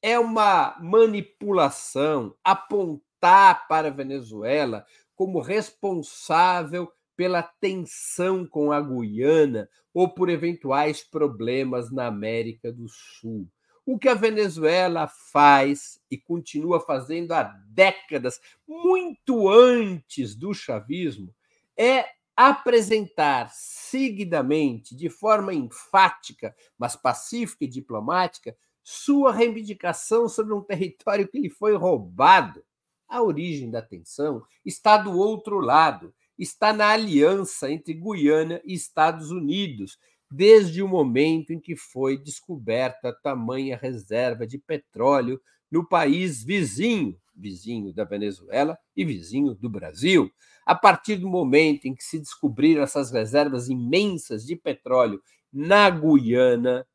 é 0.00 0.16
uma 0.20 0.78
manipulação 0.80 2.36
apontar 2.44 3.66
para 3.66 3.88
a 3.88 3.90
Venezuela 3.90 4.86
como 5.16 5.40
responsável 5.40 6.92
pela 7.16 7.42
tensão 7.42 8.46
com 8.46 8.72
a 8.72 8.80
Guiana 8.80 9.68
ou 9.92 10.08
por 10.08 10.28
eventuais 10.28 11.02
problemas 11.02 11.90
na 11.90 12.06
América 12.06 12.72
do 12.72 12.88
Sul. 12.88 13.48
O 13.86 13.98
que 13.98 14.08
a 14.08 14.14
Venezuela 14.14 15.06
faz 15.06 16.00
e 16.10 16.16
continua 16.16 16.80
fazendo 16.80 17.32
há 17.32 17.42
décadas, 17.68 18.40
muito 18.66 19.48
antes 19.48 20.34
do 20.34 20.54
chavismo, 20.54 21.34
é 21.76 22.06
apresentar 22.36 23.50
seguidamente, 23.52 24.96
de 24.96 25.08
forma 25.08 25.52
enfática, 25.52 26.54
mas 26.78 26.96
pacífica 26.96 27.64
e 27.64 27.68
diplomática, 27.68 28.56
sua 28.82 29.32
reivindicação 29.32 30.28
sobre 30.28 30.52
um 30.52 30.60
território 30.60 31.28
que 31.28 31.38
lhe 31.38 31.50
foi 31.50 31.76
roubado. 31.76 32.64
A 33.06 33.22
origem 33.22 33.70
da 33.70 33.80
tensão 33.80 34.42
está 34.64 34.96
do 34.96 35.12
outro 35.16 35.60
lado, 35.60 36.12
está 36.38 36.72
na 36.72 36.88
aliança 36.88 37.70
entre 37.70 37.94
Guiana 37.94 38.60
e 38.64 38.74
Estados 38.74 39.30
Unidos, 39.30 39.98
desde 40.30 40.82
o 40.82 40.88
momento 40.88 41.52
em 41.52 41.60
que 41.60 41.76
foi 41.76 42.18
descoberta 42.18 43.12
tamanha 43.12 43.76
reserva 43.76 44.46
de 44.46 44.58
petróleo 44.58 45.40
no 45.70 45.86
país 45.86 46.42
vizinho, 46.42 47.16
vizinho 47.34 47.92
da 47.92 48.04
Venezuela 48.04 48.78
e 48.96 49.04
vizinho 49.04 49.54
do 49.54 49.68
Brasil. 49.68 50.30
A 50.66 50.74
partir 50.74 51.16
do 51.16 51.28
momento 51.28 51.86
em 51.86 51.94
que 51.94 52.02
se 52.02 52.18
descobriram 52.18 52.82
essas 52.82 53.10
reservas 53.10 53.68
imensas 53.68 54.44
de 54.44 54.56
petróleo 54.56 55.22
na 55.52 55.90
Guiana, 55.90 56.86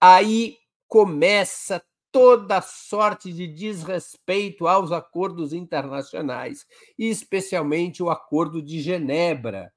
aí 0.00 0.56
começa 0.88 1.82
toda 2.16 2.62
sorte 2.62 3.30
de 3.30 3.46
desrespeito 3.46 4.66
aos 4.66 4.90
acordos 4.90 5.52
internacionais, 5.52 6.64
e 6.98 7.10
especialmente 7.10 8.02
o 8.02 8.08
Acordo 8.08 8.62
de 8.62 8.80
Genebra, 8.80 9.70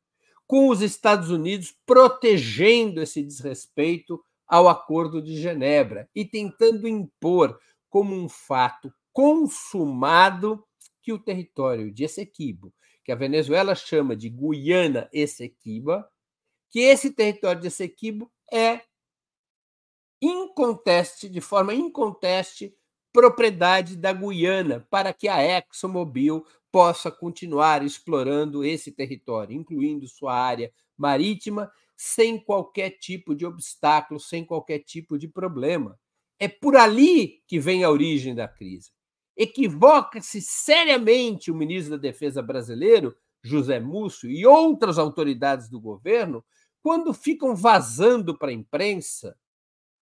com 0.47 0.69
os 0.69 0.81
Estados 0.81 1.29
Unidos 1.31 1.75
protegendo 1.85 3.01
esse 3.01 3.21
desrespeito 3.21 4.23
ao 4.47 4.69
Acordo 4.69 5.21
de 5.21 5.35
Genebra 5.35 6.09
e 6.15 6.23
tentando 6.23 6.87
impor 6.87 7.59
como 7.89 8.15
um 8.15 8.29
fato 8.29 8.89
consumado 9.11 10.63
que 11.01 11.11
o 11.11 11.19
território 11.19 11.91
de 11.91 12.05
Essequibo, 12.05 12.73
que 13.03 13.11
a 13.11 13.15
Venezuela 13.15 13.75
chama 13.75 14.15
de 14.15 14.29
Guiana 14.29 15.09
Essequiba, 15.11 16.09
que 16.69 16.79
esse 16.79 17.11
território 17.11 17.59
de 17.59 17.67
Essequibo 17.67 18.31
é 18.49 18.79
inconteste, 20.21 21.29
de 21.29 21.41
forma 21.41 21.73
inconteste, 21.73 22.75
propriedade 23.11 23.95
da 23.95 24.13
Guiana, 24.13 24.85
para 24.89 25.13
que 25.13 25.27
a 25.27 25.41
ExxonMobil 25.41 26.45
possa 26.71 27.09
continuar 27.09 27.83
explorando 27.83 28.63
esse 28.63 28.91
território, 28.91 29.55
incluindo 29.55 30.07
sua 30.07 30.33
área 30.33 30.71
marítima, 30.97 31.71
sem 31.95 32.37
qualquer 32.37 32.91
tipo 32.91 33.33
de 33.35 33.45
obstáculo, 33.45 34.19
sem 34.19 34.45
qualquer 34.45 34.79
tipo 34.79 35.17
de 35.17 35.27
problema. 35.27 35.99
É 36.39 36.47
por 36.47 36.77
ali 36.77 37.43
que 37.47 37.59
vem 37.59 37.83
a 37.83 37.89
origem 37.89 38.33
da 38.35 38.47
crise. 38.47 38.91
Equivoca-se 39.35 40.41
seriamente 40.41 41.49
o 41.49 41.55
ministro 41.55 41.91
da 41.91 42.01
Defesa 42.01 42.41
brasileiro, 42.41 43.15
José 43.41 43.79
Múcio, 43.79 44.29
e 44.29 44.45
outras 44.45 44.97
autoridades 44.97 45.69
do 45.69 45.79
governo 45.79 46.43
quando 46.81 47.13
ficam 47.13 47.55
vazando 47.55 48.37
para 48.37 48.49
a 48.49 48.53
imprensa 48.53 49.37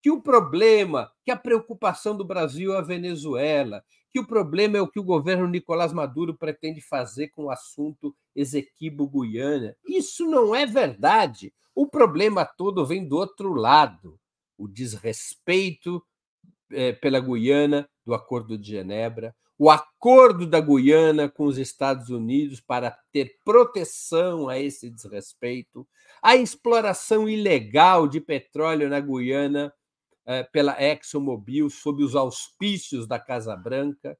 que 0.07 0.11
o 0.11 0.21
problema, 0.21 1.11
que 1.25 1.31
a 1.31 1.35
preocupação 1.35 2.15
do 2.15 2.23
Brasil 2.23 2.73
é 2.73 2.77
a 2.77 2.81
Venezuela, 2.81 3.83
que 4.09 4.21
o 4.21 4.25
problema 4.25 4.77
é 4.77 4.81
o 4.81 4.87
que 4.87 5.01
o 5.01 5.03
governo 5.03 5.49
Nicolás 5.49 5.91
Maduro 5.91 6.33
pretende 6.33 6.79
fazer 6.79 7.27
com 7.31 7.43
o 7.43 7.51
assunto 7.51 8.15
Esequibo-Guiana. 8.33 9.75
Isso 9.85 10.25
não 10.25 10.55
é 10.55 10.65
verdade. 10.65 11.53
O 11.75 11.85
problema 11.85 12.45
todo 12.45 12.85
vem 12.85 13.05
do 13.05 13.17
outro 13.17 13.53
lado. 13.53 14.17
O 14.57 14.65
desrespeito 14.65 16.01
é, 16.71 16.93
pela 16.93 17.19
Guiana 17.19 17.85
do 18.05 18.13
Acordo 18.13 18.57
de 18.57 18.71
Genebra, 18.71 19.35
o 19.59 19.69
acordo 19.69 20.47
da 20.47 20.61
Guiana 20.61 21.27
com 21.27 21.43
os 21.43 21.57
Estados 21.57 22.09
Unidos 22.09 22.61
para 22.61 22.97
ter 23.11 23.35
proteção 23.43 24.47
a 24.47 24.57
esse 24.57 24.89
desrespeito, 24.89 25.85
a 26.23 26.37
exploração 26.37 27.27
ilegal 27.27 28.07
de 28.07 28.21
petróleo 28.21 28.87
na 28.87 29.01
Guiana 29.01 29.73
pela 30.51 30.75
ExxonMobil 30.81 31.69
sob 31.69 32.03
os 32.03 32.15
auspícios 32.15 33.07
da 33.07 33.19
Casa 33.19 33.55
Branca, 33.55 34.17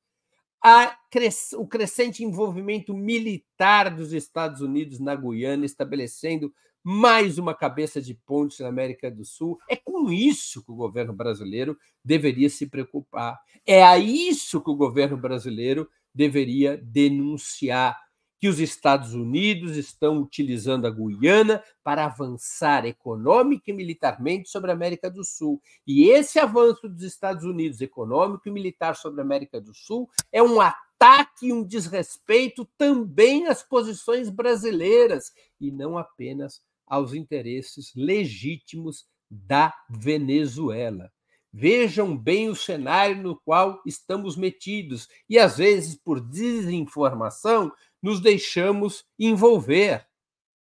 o 1.58 1.68
crescente 1.68 2.24
envolvimento 2.24 2.94
militar 2.94 3.96
dos 3.96 4.14
Estados 4.14 4.62
Unidos 4.62 5.00
na 5.00 5.16
Guiana, 5.16 5.66
estabelecendo 5.66 6.54
mais 6.84 7.38
uma 7.38 7.54
cabeça 7.54 8.02
de 8.02 8.14
ponte 8.14 8.62
na 8.62 8.70
América 8.70 9.12
do 9.12 9.26
Sul. 9.26 9.58
É 9.70 9.76
com 9.76 10.10
isso 10.10 10.64
que 10.64 10.72
o 10.72 10.76
governo 10.76 11.14
brasileiro 11.14 11.78
deveria 12.04 12.50
se 12.50 12.66
preocupar. 12.68 13.38
É 13.66 13.84
a 13.84 13.98
isso 13.98 14.62
que 14.62 14.70
o 14.70 14.76
governo 14.76 15.18
brasileiro 15.18 15.90
deveria 16.16 16.78
denunciar 16.78 18.07
que 18.40 18.48
os 18.48 18.60
Estados 18.60 19.14
Unidos 19.14 19.76
estão 19.76 20.22
utilizando 20.22 20.86
a 20.86 20.92
Guiana 20.92 21.64
para 21.84 22.06
avançar 22.06 22.86
econômica 22.86 23.72
e 23.72 23.74
militarmente 23.74 24.50
sobre 24.50 24.72
a 24.72 24.74
América 24.74 25.10
do 25.10 25.24
Sul. 25.24 25.62
E 25.86 26.10
esse 26.10 26.40
avanço 26.40 26.88
dos 26.88 27.04
Estados 27.04 27.44
Unidos 27.44 27.82
econômico 27.82 28.48
e 28.48 28.52
militar 28.52 28.96
sobre 28.96 29.22
a 29.22 29.24
América 29.24 29.60
do 29.60 29.74
Sul 29.74 30.10
é 30.32 30.42
um 30.42 30.62
ataque 30.62 31.48
e 31.48 31.54
um 31.54 31.64
desrespeito 31.64 32.66
também 32.78 33.48
às 33.48 33.64
posições 33.64 34.30
brasileiras 34.30 35.32
e 35.60 35.72
não 35.72 35.98
apenas 35.98 36.62
aos 36.86 37.14
interesses 37.14 37.92
legítimos 37.96 39.06
da 39.30 39.74
Venezuela. 39.90 41.12
Vejam 41.52 42.16
bem 42.16 42.50
o 42.50 42.56
cenário 42.56 43.22
no 43.22 43.36
qual 43.36 43.82
estamos 43.86 44.36
metidos 44.36 45.08
e, 45.30 45.40
às 45.40 45.58
vezes, 45.58 45.96
por 45.96 46.20
desinformação, 46.20 47.72
nos 48.02 48.20
deixamos 48.22 49.06
envolver. 49.18 50.08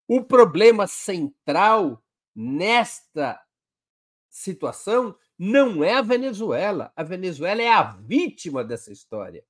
O 0.08 0.24
problema 0.24 0.88
central 0.88 2.04
nesta 2.36 3.42
situação 4.30 5.18
não 5.38 5.84
é 5.84 5.94
a 5.94 6.02
Venezuela. 6.02 6.92
A 6.96 7.04
Venezuela 7.04 7.62
é 7.62 7.70
a 7.70 7.84
vítima 7.84 8.64
dessa 8.64 8.92
história. 8.92 9.44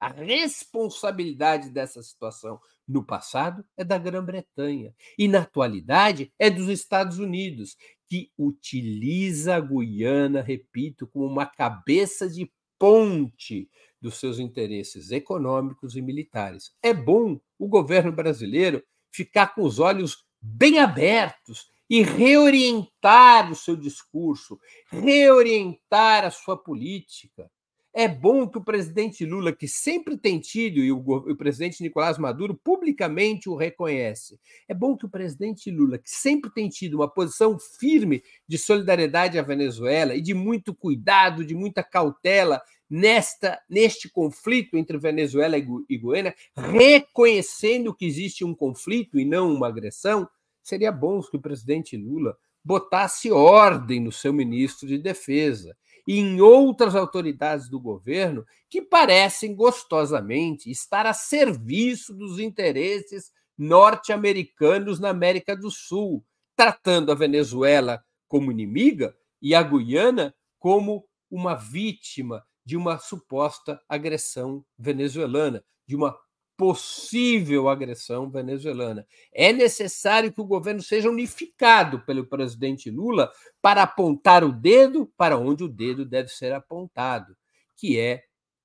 A 0.00 0.08
responsabilidade 0.08 1.70
dessa 1.70 2.02
situação 2.02 2.60
no 2.86 3.02
passado 3.02 3.64
é 3.76 3.82
da 3.82 3.96
Grã-Bretanha 3.96 4.94
e 5.18 5.26
na 5.26 5.40
atualidade 5.40 6.32
é 6.38 6.50
dos 6.50 6.68
Estados 6.68 7.18
Unidos, 7.18 7.76
que 8.06 8.30
utiliza 8.36 9.56
a 9.56 9.60
Guiana, 9.60 10.42
repito, 10.42 11.06
como 11.06 11.26
uma 11.26 11.46
cabeça 11.46 12.28
de 12.28 12.52
ponte 12.84 13.66
dos 13.98 14.20
seus 14.20 14.38
interesses 14.38 15.10
econômicos 15.10 15.96
e 15.96 16.02
militares. 16.02 16.70
É 16.82 16.92
bom 16.92 17.40
o 17.58 17.66
governo 17.66 18.12
brasileiro 18.12 18.84
ficar 19.10 19.54
com 19.54 19.62
os 19.62 19.78
olhos 19.78 20.18
bem 20.38 20.78
abertos 20.78 21.70
e 21.88 22.02
reorientar 22.02 23.50
o 23.50 23.56
seu 23.56 23.74
discurso, 23.74 24.58
reorientar 24.90 26.26
a 26.26 26.30
sua 26.30 26.62
política. 26.62 27.50
É 27.96 28.08
bom 28.08 28.46
que 28.48 28.58
o 28.58 28.64
presidente 28.64 29.24
Lula, 29.24 29.52
que 29.52 29.68
sempre 29.68 30.18
tem 30.18 30.40
tido, 30.40 30.80
e 30.80 30.90
o, 30.90 30.98
o, 30.98 31.36
presidente 31.36 31.80
Nicolás 31.80 32.18
Maduro 32.18 32.60
publicamente 32.62 33.48
o 33.48 33.54
reconhece, 33.54 34.36
é 34.68 34.74
bom 34.74 34.96
que 34.96 35.06
o 35.06 35.08
presidente 35.08 35.70
Lula, 35.70 35.96
que 35.96 36.10
sempre 36.10 36.50
tem 36.52 36.68
tido 36.68 36.94
uma 36.94 37.08
posição 37.08 37.56
firme 37.56 38.20
de 38.48 38.58
solidariedade 38.58 39.38
à 39.38 39.42
Venezuela 39.42 40.16
e 40.16 40.20
de 40.20 40.34
muito 40.34 40.74
cuidado, 40.74 41.46
de 41.46 41.54
muita 41.54 41.84
cautela 41.84 42.60
nesta 42.88 43.60
neste 43.68 44.10
conflito 44.10 44.76
entre 44.76 44.98
Venezuela 44.98 45.56
e 45.56 45.98
Guiana, 45.98 46.34
reconhecendo 46.56 47.94
que 47.94 48.06
existe 48.06 48.44
um 48.44 48.54
conflito 48.54 49.18
e 49.18 49.24
não 49.24 49.52
uma 49.52 49.68
agressão, 49.68 50.28
seria 50.62 50.92
bom 50.92 51.20
que 51.22 51.36
o 51.36 51.40
presidente 51.40 51.96
Lula 51.96 52.36
botasse 52.64 53.30
ordem 53.30 54.00
no 54.00 54.10
seu 54.10 54.32
ministro 54.32 54.88
de 54.88 54.98
Defesa 54.98 55.76
e 56.06 56.18
em 56.18 56.40
outras 56.40 56.94
autoridades 56.94 57.68
do 57.68 57.80
governo 57.80 58.44
que 58.68 58.82
parecem 58.82 59.54
gostosamente 59.54 60.70
estar 60.70 61.06
a 61.06 61.12
serviço 61.12 62.14
dos 62.14 62.38
interesses 62.38 63.32
norte-americanos 63.56 64.98
na 64.98 65.10
América 65.10 65.56
do 65.56 65.70
Sul, 65.70 66.24
tratando 66.56 67.12
a 67.12 67.14
Venezuela 67.14 68.02
como 68.26 68.50
inimiga 68.50 69.14
e 69.40 69.54
a 69.54 69.62
Guiana 69.62 70.34
como 70.58 71.06
uma 71.30 71.54
vítima 71.54 72.44
de 72.64 72.76
uma 72.76 72.98
suposta 72.98 73.80
agressão 73.88 74.64
venezuelana, 74.78 75.64
de 75.86 75.94
uma 75.94 76.16
possível 76.56 77.68
agressão 77.68 78.30
venezuelana. 78.30 79.06
É 79.32 79.52
necessário 79.52 80.32
que 80.32 80.40
o 80.40 80.46
governo 80.46 80.82
seja 80.82 81.10
unificado 81.10 82.00
pelo 82.00 82.26
presidente 82.26 82.90
Lula 82.90 83.30
para 83.60 83.82
apontar 83.82 84.44
o 84.44 84.52
dedo 84.52 85.10
para 85.16 85.36
onde 85.36 85.64
o 85.64 85.68
dedo 85.68 86.04
deve 86.04 86.28
ser 86.28 86.52
apontado, 86.52 87.36
que 87.76 87.98
é 87.98 88.22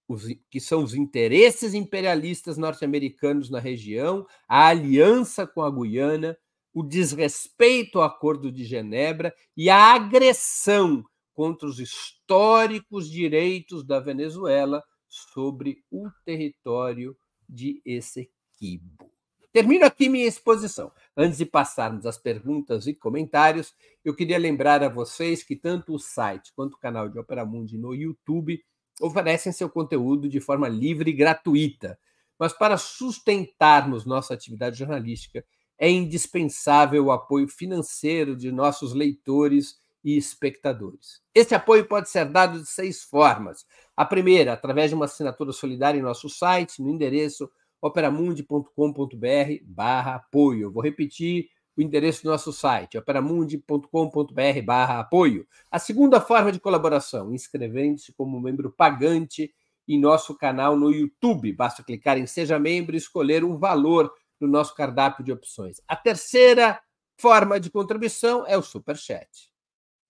os, 0.08 0.26
que 0.50 0.60
são 0.60 0.84
os 0.84 0.94
interesses 0.94 1.74
imperialistas 1.74 2.58
norte-americanos 2.58 3.50
na 3.50 3.60
região, 3.60 4.26
a 4.48 4.68
aliança 4.68 5.46
com 5.46 5.62
a 5.62 5.72
Guiana, 5.72 6.38
o 6.74 6.84
desrespeito 6.84 8.00
ao 8.00 8.06
Acordo 8.06 8.52
de 8.52 8.64
Genebra 8.64 9.34
e 9.56 9.70
a 9.70 9.94
agressão 9.94 11.04
contra 11.40 11.70
os 11.70 11.80
históricos 11.80 13.10
direitos 13.10 13.86
da 13.86 13.98
Venezuela 13.98 14.84
sobre 15.08 15.82
o 15.90 16.10
território 16.26 17.16
de 17.48 17.82
Essequibo. 17.86 19.10
Termino 19.54 19.86
aqui 19.86 20.10
minha 20.10 20.28
exposição. 20.28 20.92
Antes 21.16 21.38
de 21.38 21.46
passarmos 21.46 22.06
às 22.06 22.18
perguntas 22.18 22.88
e 22.88 22.94
comentários, 22.94 23.74
eu 24.04 24.14
queria 24.14 24.38
lembrar 24.38 24.84
a 24.84 24.90
vocês 24.90 25.42
que 25.42 25.56
tanto 25.56 25.94
o 25.94 25.98
site 25.98 26.52
quanto 26.54 26.74
o 26.74 26.78
canal 26.78 27.08
de 27.08 27.18
Opera 27.18 27.46
Mundi 27.46 27.78
no 27.78 27.96
YouTube 27.96 28.62
oferecem 29.00 29.54
seu 29.54 29.70
conteúdo 29.70 30.28
de 30.28 30.42
forma 30.42 30.68
livre 30.68 31.12
e 31.12 31.16
gratuita. 31.16 31.98
Mas 32.38 32.52
para 32.52 32.76
sustentarmos 32.76 34.06
nossa 34.06 34.34
atividade 34.34 34.78
jornalística, 34.78 35.46
é 35.78 35.90
indispensável 35.90 37.06
o 37.06 37.12
apoio 37.14 37.48
financeiro 37.48 38.36
de 38.36 38.52
nossos 38.52 38.94
leitores 38.94 39.80
e 40.04 40.18
espectadores. 40.18 41.22
Esse 41.34 41.54
apoio 41.54 41.86
pode 41.88 42.10
ser 42.10 42.26
dado 42.26 42.60
de 42.60 42.68
seis 42.68 43.04
formas. 43.04 43.66
A 43.96 44.06
primeira, 44.06 44.54
através 44.54 44.90
de 44.90 44.96
uma 44.96 45.06
assinatura 45.06 45.52
solidária 45.52 46.00
em 46.00 46.04
nosso 46.04 46.30
site, 46.30 46.82
no 46.82 46.90
endereço 46.90 47.50
operamundi.com.br 47.82 49.64
barra 49.64 50.16
apoio. 50.16 50.64
Eu 50.64 50.72
vou 50.72 50.84
repetir 50.84 51.50
o 51.78 51.82
endereço 51.82 52.24
do 52.24 52.30
nosso 52.30 52.52
site, 52.52 52.98
operamundi.com.br 52.98 54.62
barra 54.66 55.00
apoio. 55.00 55.48
A 55.72 55.80
segunda 55.80 56.20
forma 56.20 56.52
de 56.52 56.60
colaboração, 56.60 57.34
inscrevendo-se 57.34 58.12
como 58.14 58.40
membro 58.40 58.70
pagante 58.70 59.54
em 59.88 60.00
nosso 60.00 60.36
canal 60.38 60.78
no 60.78 60.92
YouTube. 60.92 61.54
Basta 61.54 61.84
clicar 61.84 62.18
em 62.18 62.28
Seja 62.28 62.60
Membro 62.60 62.96
e 62.96 62.98
escolher 62.98 63.44
um 63.44 63.58
valor 63.58 64.12
no 64.40 64.48
nosso 64.48 64.76
cardápio 64.76 65.24
de 65.24 65.32
opções. 65.32 65.82
A 65.88 65.96
terceira 65.96 66.80
forma 67.18 67.60
de 67.60 67.70
contribuição 67.70 68.46
é 68.46 68.58
o 68.58 68.62
Super 68.62 68.96
Chat. 68.96 69.49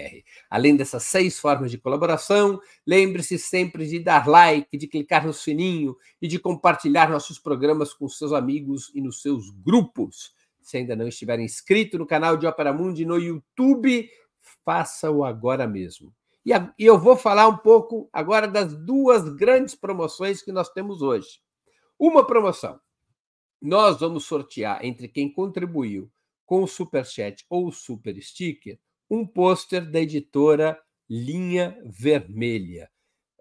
Além 0.48 0.76
dessas 0.76 1.02
seis 1.02 1.38
formas 1.38 1.70
de 1.70 1.76
colaboração, 1.78 2.58
lembre-se 2.86 3.38
sempre 3.38 3.86
de 3.86 4.00
dar 4.00 4.26
like, 4.26 4.78
de 4.78 4.88
clicar 4.88 5.26
no 5.26 5.32
sininho 5.32 5.96
e 6.22 6.26
de 6.26 6.38
compartilhar 6.38 7.10
nossos 7.10 7.38
programas 7.38 7.92
com 7.92 8.08
seus 8.08 8.32
amigos 8.32 8.90
e 8.94 9.02
nos 9.02 9.20
seus 9.20 9.50
grupos. 9.50 10.32
Se 10.62 10.78
ainda 10.78 10.96
não 10.96 11.06
estiver 11.06 11.38
inscrito 11.40 11.98
no 11.98 12.06
canal 12.06 12.34
de 12.36 12.46
Opera 12.46 12.72
Mundi 12.72 13.04
no 13.04 13.18
YouTube, 13.18 14.08
faça-o 14.64 15.24
agora 15.24 15.66
mesmo. 15.66 16.14
E 16.44 16.52
eu 16.78 16.98
vou 16.98 17.16
falar 17.16 17.46
um 17.46 17.58
pouco 17.58 18.08
agora 18.10 18.48
das 18.48 18.74
duas 18.74 19.28
grandes 19.34 19.74
promoções 19.74 20.40
que 20.40 20.50
nós 20.50 20.70
temos 20.70 21.02
hoje. 21.02 21.42
Uma 21.98 22.26
promoção. 22.26 22.80
Nós 23.60 24.00
vamos 24.00 24.24
sortear 24.24 24.82
entre 24.82 25.08
quem 25.08 25.30
contribuiu 25.30 26.10
com 26.48 26.62
o 26.62 26.66
super 26.66 27.04
chat 27.04 27.44
ou 27.50 27.70
super 27.70 28.18
sticker, 28.22 28.80
um 29.10 29.26
pôster 29.26 29.84
da 29.88 30.00
editora 30.00 30.80
Linha 31.06 31.78
Vermelha. 31.84 32.90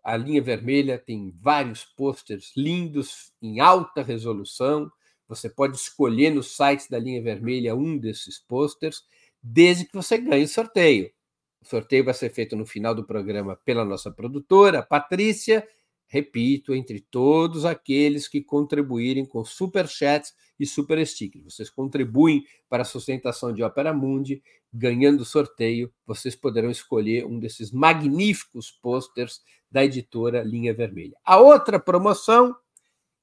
A 0.04 0.18
Linha 0.18 0.42
Vermelha 0.42 1.00
tem 1.00 1.34
vários 1.42 1.86
pôsteres 1.86 2.52
lindos 2.56 3.32
em 3.42 3.62
alta 3.62 4.04
resolução. 4.04 4.92
Você 5.26 5.50
pode 5.50 5.78
escolher 5.78 6.32
no 6.32 6.44
site 6.44 6.90
da 6.90 7.00
Linha 7.00 7.22
Vermelha 7.22 7.74
um 7.74 7.98
desses 7.98 8.40
pôsteres, 8.40 9.02
desde 9.42 9.86
que 9.86 9.94
você 9.94 10.18
ganhe 10.18 10.44
o 10.44 10.50
sorteio. 10.50 11.10
O 11.62 11.66
sorteio 11.66 12.04
vai 12.04 12.14
ser 12.14 12.30
feito 12.30 12.58
no 12.58 12.66
final 12.66 12.94
do 12.94 13.08
programa 13.08 13.56
pela 13.64 13.86
nossa 13.86 14.12
produtora, 14.12 14.84
Patrícia, 14.84 15.66
repito, 16.08 16.74
entre 16.74 17.00
todos 17.00 17.66
aqueles 17.66 18.28
que 18.28 18.42
contribuírem 18.42 19.26
com 19.26 19.44
super 19.44 19.88
chats 19.88 20.34
e 20.60 20.66
super 20.66 21.06
stickers. 21.06 21.44
Vocês 21.44 21.70
contribuem 21.70 22.46
para 22.70 22.82
a 22.82 22.86
sustentação 22.86 23.54
de 23.54 23.62
Opera 23.62 23.94
Mundi, 23.94 24.42
ganhando 24.74 25.26
sorteio, 25.26 25.92
vocês 26.06 26.36
poderão 26.36 26.70
escolher 26.70 27.26
um 27.26 27.40
desses 27.40 27.72
magníficos 27.72 28.72
posters 28.72 29.42
da 29.70 29.84
editora 29.84 30.44
Linha 30.44 30.74
Vermelha. 30.74 31.18
A 31.24 31.40
outra 31.40 31.80
promoção, 31.80 32.56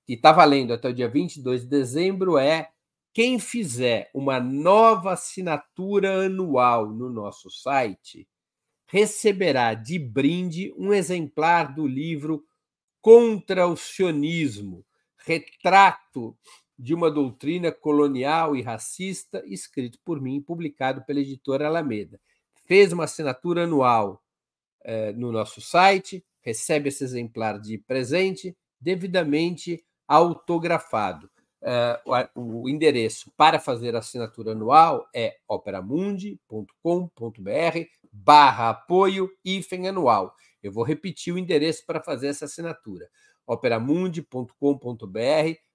que 0.07 0.15
está 0.15 0.33
valendo 0.33 0.73
até 0.73 0.89
o 0.89 0.95
dia 0.95 1.09
22 1.09 1.63
de 1.63 1.69
dezembro, 1.69 2.39
é 2.39 2.69
quem 3.13 3.39
fizer 3.39 4.11
uma 4.13 4.41
nova 4.41 5.13
assinatura 5.13 6.27
anual 6.27 6.91
no 6.91 7.09
nosso 7.09 7.49
site 7.49 8.29
receberá 8.87 9.73
de 9.75 9.99
brinde 9.99 10.75
um 10.77 10.93
exemplar 10.93 11.75
do 11.75 11.87
livro 11.87 12.45
Contra 13.05 13.67
o 13.67 13.77
Sionismo, 13.77 14.83
retrato 15.27 16.35
de 16.79 16.95
uma 16.95 17.11
doutrina 17.11 17.71
colonial 17.71 18.57
e 18.57 18.63
racista, 18.63 19.43
escrito 19.45 19.99
por 20.03 20.23
mim, 20.23 20.41
publicado 20.41 21.05
pela 21.05 21.21
editora 21.21 21.67
Alameda. 21.67 22.19
Fez 22.67 22.95
uma 22.95 23.05
assinatura 23.05 23.65
anual 23.65 24.23
eh, 24.83 25.13
no 25.13 25.31
nosso 25.31 25.61
site, 25.61 26.25
recebe 26.41 26.89
esse 26.89 27.05
exemplar 27.05 27.61
de 27.61 27.77
presente, 27.77 28.57
devidamente 28.81 29.85
autografado. 30.09 31.31
Eh, 31.61 32.01
o, 32.35 32.67
endereço 32.71 33.31
para 33.37 33.61
fazer 33.61 33.95
assinatura 33.95 34.53
anual 34.53 35.07
é 35.15 35.37
operamundi.com.br 35.47 37.79
barra 38.11 38.71
apoio 38.71 39.31
hífen 39.45 39.89
anual. 39.89 40.35
Eu 40.65 40.73
vou 40.73 40.83
repetir 40.83 41.33
o 41.33 41.39
endereço 41.39 41.85
para 41.87 42.03
fazer 42.03 42.29
essa 42.29 42.47
assinatura: 42.47 43.09
operamundi.com.br 43.47 44.49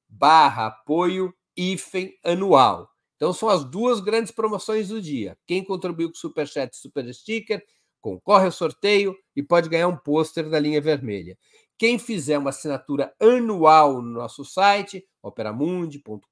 barra 0.09 0.65
apoio 0.65 1.31
hífen 1.55 2.17
anual. 2.23 2.89
Então 3.15 3.31
são 3.31 3.49
as 3.49 3.63
duas 3.63 3.99
grandes 3.99 4.31
promoções 4.31 4.87
do 4.87 4.99
dia. 4.99 5.37
Quem 5.45 5.63
contribuiu 5.63 6.09
com 6.09 6.15
Superchat 6.15 6.73
e 6.73 6.79
Super 6.79 7.13
Sticker 7.13 7.63
concorre 8.01 8.45
ao 8.45 8.51
sorteio 8.51 9.15
e 9.35 9.43
pode 9.43 9.69
ganhar 9.69 9.87
um 9.87 9.97
pôster 9.97 10.49
da 10.49 10.57
linha 10.57 10.81
vermelha. 10.81 11.37
Quem 11.77 11.99
fizer 11.99 12.37
uma 12.37 12.49
assinatura 12.49 13.13
anual 13.21 14.01
no 14.01 14.09
nosso 14.09 14.43
site, 14.43 15.05
operamundi.com.br 15.21 16.27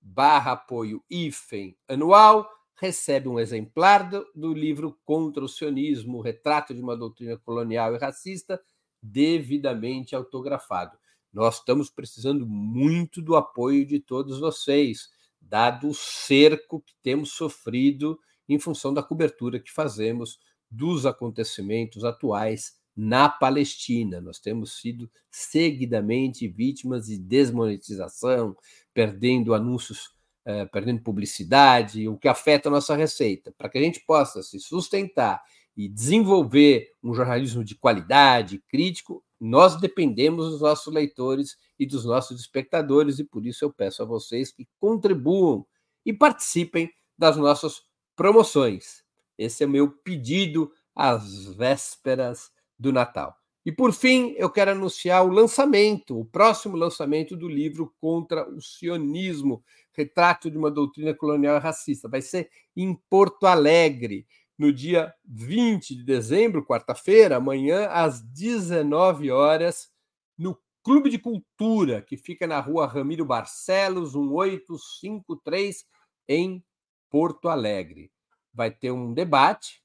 barra 0.00 0.52
apoio 0.52 1.02
hífen 1.10 1.76
anual, 1.88 2.48
recebe 2.76 3.28
um 3.28 3.38
exemplar 3.38 4.08
do, 4.08 4.26
do, 4.34 4.52
livro 4.52 4.98
Contra 5.04 5.44
o 5.44 5.48
Sionismo, 5.48 6.20
Retrato 6.20 6.74
de 6.74 6.80
uma 6.80 6.96
Doutrina 6.96 7.36
Colonial 7.38 7.94
e 7.94 7.98
Racista, 7.98 8.60
devidamente 9.02 10.14
autografado. 10.14 10.96
Nós 11.32 11.58
estamos 11.58 11.90
precisando 11.90 12.46
muito 12.46 13.20
do 13.20 13.36
apoio 13.36 13.84
de 13.84 14.00
todos 14.00 14.38
vocês, 14.38 15.08
dado 15.40 15.88
o 15.88 15.94
cerco 15.94 16.80
que 16.80 16.94
temos 17.02 17.32
sofrido 17.32 18.18
em 18.48 18.58
função 18.58 18.94
da 18.94 19.02
cobertura 19.02 19.60
que 19.60 19.72
fazemos 19.72 20.38
dos 20.70 21.06
acontecimentos 21.06 22.04
atuais 22.04 22.74
na 22.96 23.28
Palestina. 23.28 24.20
Nós 24.20 24.38
temos 24.38 24.80
sido 24.80 25.10
seguidamente 25.30 26.46
vítimas 26.48 27.06
de 27.06 27.18
desmonetização, 27.18 28.56
perdendo 28.92 29.54
anúncios, 29.54 30.10
eh, 30.44 30.66
perdendo 30.66 31.02
publicidade, 31.02 32.08
o 32.08 32.16
que 32.18 32.28
afeta 32.28 32.68
a 32.68 32.72
nossa 32.72 32.94
receita. 32.94 33.52
Para 33.56 33.68
que 33.68 33.78
a 33.78 33.82
gente 33.82 34.00
possa 34.00 34.42
se 34.42 34.60
sustentar 34.60 35.42
e 35.76 35.88
desenvolver 35.88 36.90
um 37.02 37.14
jornalismo 37.14 37.64
de 37.64 37.74
qualidade, 37.74 38.62
crítico, 38.68 39.24
nós 39.40 39.80
dependemos 39.80 40.50
dos 40.50 40.60
nossos 40.60 40.92
leitores 40.92 41.56
e 41.78 41.86
dos 41.86 42.04
nossos 42.04 42.40
espectadores, 42.40 43.18
e 43.18 43.24
por 43.24 43.44
isso 43.44 43.64
eu 43.64 43.72
peço 43.72 44.02
a 44.02 44.06
vocês 44.06 44.52
que 44.52 44.68
contribuam 44.78 45.66
e 46.04 46.12
participem 46.12 46.90
das 47.16 47.36
nossas 47.36 47.82
promoções. 48.14 49.02
Esse 49.36 49.64
é 49.64 49.66
o 49.66 49.70
meu 49.70 49.90
pedido 49.90 50.70
às 50.94 51.46
vésperas 51.56 52.50
do 52.78 52.92
Natal. 52.92 53.36
E 53.66 53.72
por 53.72 53.92
fim, 53.92 54.34
eu 54.36 54.50
quero 54.50 54.72
anunciar 54.72 55.24
o 55.24 55.32
lançamento, 55.32 56.18
o 56.18 56.24
próximo 56.24 56.76
lançamento 56.76 57.34
do 57.34 57.48
livro 57.48 57.94
Contra 57.98 58.48
o 58.48 58.60
Sionismo, 58.60 59.64
Retrato 59.94 60.50
de 60.50 60.58
uma 60.58 60.70
Doutrina 60.70 61.14
Colonial 61.14 61.58
Racista. 61.60 62.08
Vai 62.08 62.20
ser 62.20 62.50
em 62.76 62.94
Porto 63.08 63.46
Alegre 63.46 64.26
no 64.58 64.72
dia 64.72 65.12
20 65.24 65.94
de 65.96 66.04
dezembro, 66.04 66.64
quarta-feira, 66.64 67.36
amanhã, 67.36 67.86
às 67.88 68.20
19 68.20 69.30
horas, 69.30 69.90
no 70.38 70.58
Clube 70.82 71.10
de 71.10 71.18
Cultura, 71.18 72.02
que 72.02 72.16
fica 72.16 72.46
na 72.46 72.60
rua 72.60 72.86
Ramiro 72.86 73.24
Barcelos, 73.24 74.14
1853, 74.14 75.86
em 76.28 76.62
Porto 77.10 77.48
Alegre. 77.48 78.12
Vai 78.52 78.70
ter 78.70 78.90
um 78.90 79.12
debate 79.12 79.82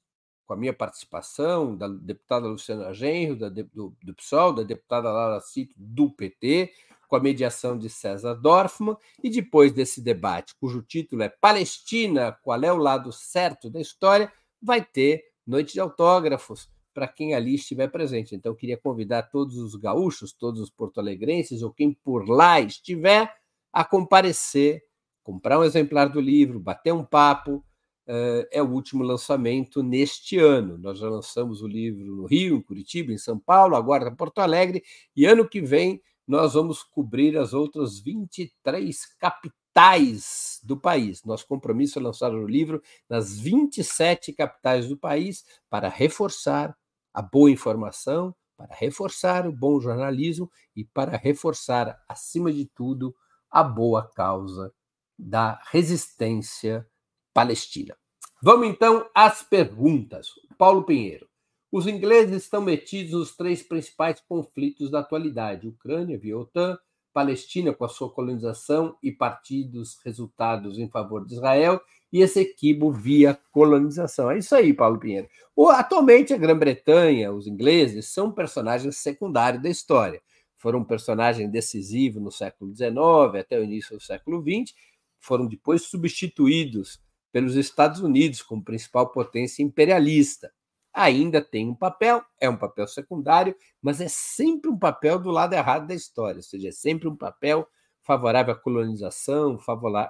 com 0.50 0.54
a 0.54 0.56
minha 0.56 0.72
participação, 0.72 1.76
da 1.76 1.86
deputada 1.86 2.48
Luciana 2.48 2.92
Genro, 2.92 3.36
da, 3.36 3.48
do, 3.48 3.96
do 4.02 4.14
PSOL, 4.14 4.52
da 4.52 4.64
deputada 4.64 5.10
Lara 5.12 5.40
Cito, 5.40 5.72
do 5.76 6.10
PT, 6.10 6.72
com 7.10 7.16
a 7.16 7.20
mediação 7.20 7.76
de 7.76 7.90
César 7.90 8.34
Dorfman, 8.34 8.96
e 9.20 9.28
depois 9.28 9.72
desse 9.72 10.00
debate, 10.00 10.54
cujo 10.60 10.80
título 10.80 11.24
é 11.24 11.28
Palestina, 11.28 12.38
qual 12.40 12.62
é 12.62 12.72
o 12.72 12.76
lado 12.76 13.10
certo 13.10 13.68
da 13.68 13.80
história, 13.80 14.32
vai 14.62 14.80
ter 14.80 15.24
noite 15.44 15.72
de 15.72 15.80
autógrafos 15.80 16.70
para 16.94 17.08
quem 17.08 17.34
ali 17.34 17.56
estiver 17.56 17.88
presente. 17.88 18.36
Então, 18.36 18.54
queria 18.54 18.76
convidar 18.76 19.24
todos 19.24 19.56
os 19.56 19.74
gaúchos, 19.74 20.32
todos 20.32 20.60
os 20.60 20.70
porto-alegrenses, 20.70 21.62
ou 21.62 21.72
quem 21.72 21.92
por 21.92 22.28
lá 22.28 22.60
estiver, 22.60 23.34
a 23.72 23.84
comparecer, 23.84 24.80
comprar 25.20 25.58
um 25.58 25.64
exemplar 25.64 26.08
do 26.08 26.20
livro, 26.20 26.60
bater 26.60 26.92
um 26.92 27.04
papo. 27.04 27.64
Uh, 28.06 28.42
é 28.50 28.60
o 28.60 28.68
último 28.68 29.04
lançamento 29.04 29.82
neste 29.82 30.36
ano. 30.38 30.76
Nós 30.78 30.98
já 30.98 31.08
lançamos 31.08 31.62
o 31.62 31.66
livro 31.68 32.04
no 32.04 32.26
Rio, 32.26 32.56
em 32.56 32.62
Curitiba, 32.62 33.12
em 33.12 33.18
São 33.18 33.38
Paulo, 33.38 33.76
agora 33.76 34.08
em 34.08 34.14
Porto 34.14 34.40
Alegre, 34.40 34.82
e 35.14 35.24
ano 35.24 35.48
que 35.48 35.60
vem 35.60 36.02
nós 36.30 36.54
vamos 36.54 36.84
cobrir 36.84 37.36
as 37.36 37.52
outras 37.52 37.98
23 37.98 39.04
capitais 39.18 40.60
do 40.62 40.80
país. 40.80 41.24
Nosso 41.24 41.44
compromisso 41.44 41.98
é 41.98 42.02
lançar 42.02 42.32
o 42.32 42.46
livro 42.46 42.80
nas 43.08 43.36
27 43.36 44.32
capitais 44.32 44.88
do 44.88 44.96
país 44.96 45.44
para 45.68 45.88
reforçar 45.88 46.76
a 47.12 47.20
boa 47.20 47.50
informação, 47.50 48.32
para 48.56 48.72
reforçar 48.76 49.44
o 49.44 49.52
bom 49.52 49.80
jornalismo 49.80 50.48
e 50.76 50.84
para 50.84 51.16
reforçar, 51.16 52.00
acima 52.08 52.52
de 52.52 52.64
tudo, 52.64 53.12
a 53.50 53.64
boa 53.64 54.08
causa 54.14 54.72
da 55.18 55.60
resistência 55.72 56.86
palestina. 57.34 57.96
Vamos 58.40 58.68
então 58.68 59.04
às 59.12 59.42
perguntas. 59.42 60.28
Paulo 60.56 60.84
Pinheiro. 60.84 61.29
Os 61.72 61.86
ingleses 61.86 62.42
estão 62.42 62.60
metidos 62.60 63.12
nos 63.12 63.36
três 63.36 63.62
principais 63.62 64.20
conflitos 64.28 64.90
da 64.90 64.98
atualidade: 64.98 65.68
Ucrânia, 65.68 66.18
via 66.18 66.36
OTAN, 66.36 66.76
Palestina 67.12 67.72
com 67.72 67.84
a 67.84 67.88
sua 67.88 68.10
colonização 68.10 68.96
e 69.00 69.12
partidos 69.12 69.96
resultados 70.04 70.80
em 70.80 70.88
favor 70.88 71.24
de 71.24 71.34
Israel, 71.34 71.80
e 72.12 72.22
esse 72.22 72.40
equibo 72.40 72.90
via 72.90 73.38
colonização. 73.52 74.32
É 74.32 74.38
isso 74.38 74.52
aí, 74.56 74.74
Paulo 74.74 74.98
Pinheiro. 74.98 75.28
O, 75.54 75.68
atualmente, 75.68 76.34
a 76.34 76.36
Grã-Bretanha, 76.36 77.32
os 77.32 77.46
ingleses, 77.46 78.06
são 78.06 78.32
personagens 78.32 78.96
secundários 78.96 79.62
da 79.62 79.70
história. 79.70 80.20
Foram 80.56 80.80
um 80.80 80.84
personagem 80.84 81.48
decisivo 81.48 82.18
no 82.18 82.32
século 82.32 82.74
XIX 82.74 82.98
até 83.38 83.56
o 83.58 83.62
início 83.62 83.96
do 83.96 84.02
século 84.02 84.42
XX, 84.42 84.74
foram 85.20 85.46
depois 85.46 85.82
substituídos 85.82 87.00
pelos 87.30 87.54
Estados 87.54 88.00
Unidos 88.00 88.42
como 88.42 88.64
principal 88.64 89.12
potência 89.12 89.62
imperialista 89.62 90.50
ainda 90.92 91.40
tem 91.42 91.68
um 91.68 91.74
papel, 91.74 92.22
é 92.40 92.48
um 92.48 92.56
papel 92.56 92.86
secundário, 92.86 93.54
mas 93.80 94.00
é 94.00 94.08
sempre 94.08 94.70
um 94.70 94.78
papel 94.78 95.18
do 95.18 95.30
lado 95.30 95.52
errado 95.54 95.86
da 95.86 95.94
história, 95.94 96.38
ou 96.38 96.42
seja, 96.42 96.68
é 96.68 96.72
sempre 96.72 97.08
um 97.08 97.16
papel 97.16 97.68
favorável 98.02 98.54
à 98.54 98.56
colonização, 98.56 99.58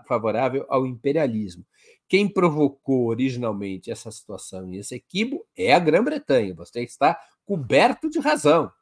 favorável 0.07 0.65
ao 0.69 0.87
imperialismo. 0.87 1.65
Quem 2.09 2.29
provocou 2.29 3.07
originalmente 3.07 3.91
essa 3.91 4.11
situação 4.11 4.73
e 4.73 4.79
esse 4.79 4.95
equívoco 4.95 5.47
é 5.57 5.73
a 5.75 5.79
Grã-Bretanha. 5.79 6.55
Você 6.55 6.83
está 6.83 7.19
coberto 7.45 8.09
de 8.09 8.19
razão. 8.19 8.73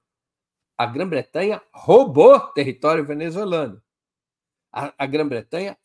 A 0.76 0.86
Grã-Bretanha 0.86 1.60
roubou 1.72 2.38
território 2.52 3.04
venezuelano. 3.04 3.82
A, 4.72 4.92
a 4.96 5.06
Grã-Bretanha 5.06 5.76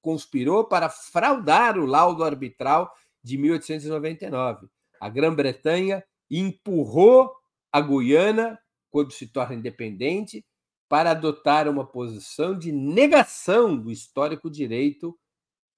conspirou 0.00 0.64
para 0.64 0.88
fraudar 0.88 1.78
o 1.78 1.86
laudo 1.86 2.22
arbitral 2.22 2.92
de 3.22 3.38
1899. 3.38 4.68
A 5.00 5.08
Grã-Bretanha 5.08 6.04
empurrou 6.30 7.32
a 7.70 7.80
Guiana, 7.80 8.58
quando 8.90 9.12
se 9.12 9.26
torna 9.26 9.54
independente, 9.54 10.44
para 10.88 11.12
adotar 11.12 11.68
uma 11.68 11.86
posição 11.86 12.56
de 12.56 12.70
negação 12.70 13.76
do 13.78 13.90
histórico 13.90 14.50
direito 14.50 15.18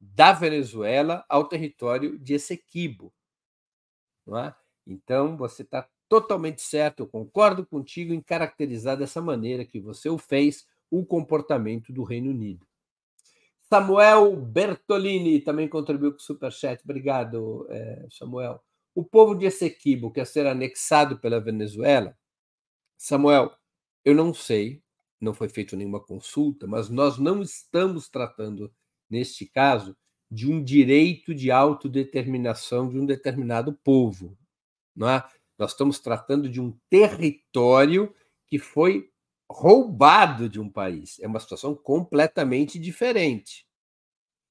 da 0.01 0.33
Venezuela 0.33 1.25
ao 1.29 1.49
território 1.49 2.19
de 2.19 2.35
Essequibo. 2.35 3.13
É? 4.29 4.55
Então, 4.87 5.37
você 5.37 5.63
está 5.63 5.89
totalmente 6.09 6.61
certo, 6.63 7.01
eu 7.01 7.07
concordo 7.07 7.65
contigo 7.65 8.13
em 8.13 8.21
caracterizar 8.21 8.97
dessa 8.97 9.21
maneira 9.21 9.65
que 9.65 9.81
você 9.81 10.09
o 10.09 10.19
fez 10.19 10.67
o 10.91 11.05
comportamento 11.05 11.93
do 11.93 12.03
Reino 12.03 12.31
Unido. 12.31 12.67
Samuel 13.73 14.37
Bertolini 14.37 15.41
também 15.41 15.69
contribuiu 15.69 16.13
com 16.13 16.19
o 16.19 16.23
Superchat. 16.23 16.83
Obrigado, 16.85 17.67
é, 17.71 18.07
Samuel. 18.11 18.63
O 18.95 19.05
povo 19.05 19.35
de 19.35 19.47
Essequibo 19.47 20.13
quer 20.13 20.27
ser 20.27 20.47
anexado 20.47 21.19
pela 21.19 21.41
Venezuela? 21.41 22.17
Samuel, 22.97 23.53
eu 24.05 24.15
não 24.15 24.33
sei, 24.33 24.83
não 25.21 25.35
foi 25.35 25.49
feita 25.49 25.75
nenhuma 25.75 26.01
consulta, 26.01 26.67
mas 26.67 26.89
nós 26.89 27.19
não 27.19 27.43
estamos 27.43 28.09
tratando, 28.09 28.73
neste 29.11 29.47
caso, 29.47 29.97
de 30.31 30.51
um 30.51 30.63
direito 30.63 31.35
de 31.35 31.51
autodeterminação 31.51 32.89
de 32.89 32.99
um 32.99 33.07
determinado 33.07 33.73
povo. 33.73 34.37
Não 34.95 35.09
é? 35.09 35.25
Nós 35.59 35.73
estamos 35.73 35.99
tratando 35.99 36.49
de 36.49 36.61
um 36.61 36.77
território 36.89 38.15
que 38.47 38.59
foi 38.59 39.11
roubado 39.51 40.49
de 40.49 40.61
um 40.61 40.71
país. 40.71 41.19
É 41.21 41.27
uma 41.27 41.41
situação 41.41 41.75
completamente 41.75 42.79
diferente. 42.79 43.67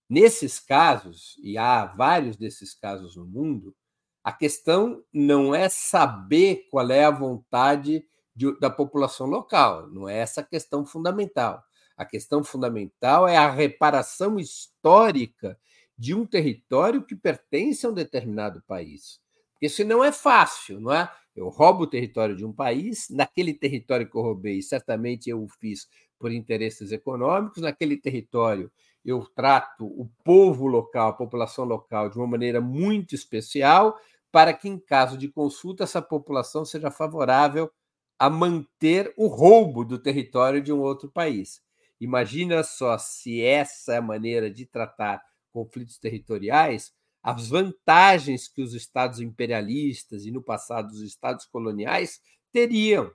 Nesses 0.09 0.59
casos, 0.59 1.35
e 1.41 1.57
há 1.57 1.85
vários 1.85 2.37
desses 2.37 2.73
casos 2.73 3.15
no 3.15 3.25
mundo, 3.25 3.75
a 4.23 4.31
questão 4.31 5.03
não 5.11 5.53
é 5.53 5.67
saber 5.67 6.67
qual 6.69 6.89
é 6.91 7.03
a 7.03 7.11
vontade 7.11 8.05
de, 8.35 8.57
da 8.59 8.69
população 8.69 9.27
local, 9.27 9.87
não 9.87 10.07
é 10.07 10.17
essa 10.17 10.41
a 10.41 10.45
questão 10.45 10.85
fundamental. 10.85 11.63
A 11.95 12.05
questão 12.05 12.43
fundamental 12.43 13.27
é 13.27 13.37
a 13.37 13.49
reparação 13.49 14.39
histórica 14.39 15.59
de 15.97 16.13
um 16.13 16.25
território 16.25 17.03
que 17.03 17.15
pertence 17.15 17.85
a 17.85 17.89
um 17.89 17.93
determinado 17.93 18.63
país. 18.67 19.19
Isso 19.61 19.83
não 19.85 20.03
é 20.03 20.11
fácil, 20.11 20.79
não 20.79 20.91
é? 20.91 21.09
Eu 21.35 21.49
roubo 21.49 21.83
o 21.83 21.87
território 21.87 22.35
de 22.35 22.45
um 22.45 22.53
país, 22.53 23.07
naquele 23.09 23.53
território 23.53 24.09
que 24.09 24.15
eu 24.15 24.21
roubei, 24.21 24.61
certamente 24.61 25.29
eu 25.29 25.43
o 25.43 25.47
fiz 25.47 25.87
por 26.19 26.31
interesses 26.31 26.91
econômicos, 26.91 27.61
naquele 27.61 27.97
território 27.97 28.71
eu 29.03 29.25
trato 29.35 29.85
o 29.85 30.09
povo 30.23 30.65
local, 30.65 31.09
a 31.09 31.13
população 31.13 31.65
local, 31.65 32.09
de 32.09 32.17
uma 32.17 32.27
maneira 32.27 32.61
muito 32.61 33.13
especial, 33.13 33.97
para 34.31 34.53
que, 34.53 34.69
em 34.69 34.79
caso 34.79 35.17
de 35.17 35.27
consulta, 35.27 35.83
essa 35.83 36.01
população 36.01 36.63
seja 36.63 36.89
favorável 36.89 37.69
a 38.17 38.29
manter 38.29 39.13
o 39.17 39.27
roubo 39.27 39.83
do 39.83 39.99
território 39.99 40.61
de 40.61 40.71
um 40.71 40.79
outro 40.79 41.11
país. 41.11 41.61
Imagina 41.99 42.63
só 42.63 42.97
se 42.97 43.41
essa 43.41 43.93
é 43.93 43.97
a 43.97 44.01
maneira 44.01 44.49
de 44.49 44.65
tratar 44.65 45.21
conflitos 45.51 45.99
territoriais, 45.99 46.93
as 47.23 47.47
vantagens 47.47 48.49
que 48.49 48.61
os 48.61 48.73
estados 48.73 49.21
imperialistas 49.21 50.25
e, 50.25 50.31
no 50.31 50.43
passado, 50.43 50.91
os 50.91 50.99
estados 50.99 51.45
coloniais 51.45 52.19
teriam. 52.51 53.09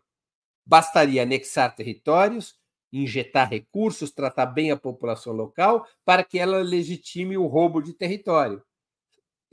Bastaria 0.65 1.23
anexar 1.23 1.75
territórios, 1.75 2.59
injetar 2.91 3.51
recursos, 3.51 4.11
tratar 4.11 4.47
bem 4.47 4.71
a 4.71 4.77
população 4.77 5.35
local 5.35 5.87
para 6.07 6.25
que 6.25 6.39
ela 6.39 6.63
legitime 6.63 7.37
o 7.37 7.47
roubo 7.47 7.83
de 7.83 7.93
território. 7.93 8.63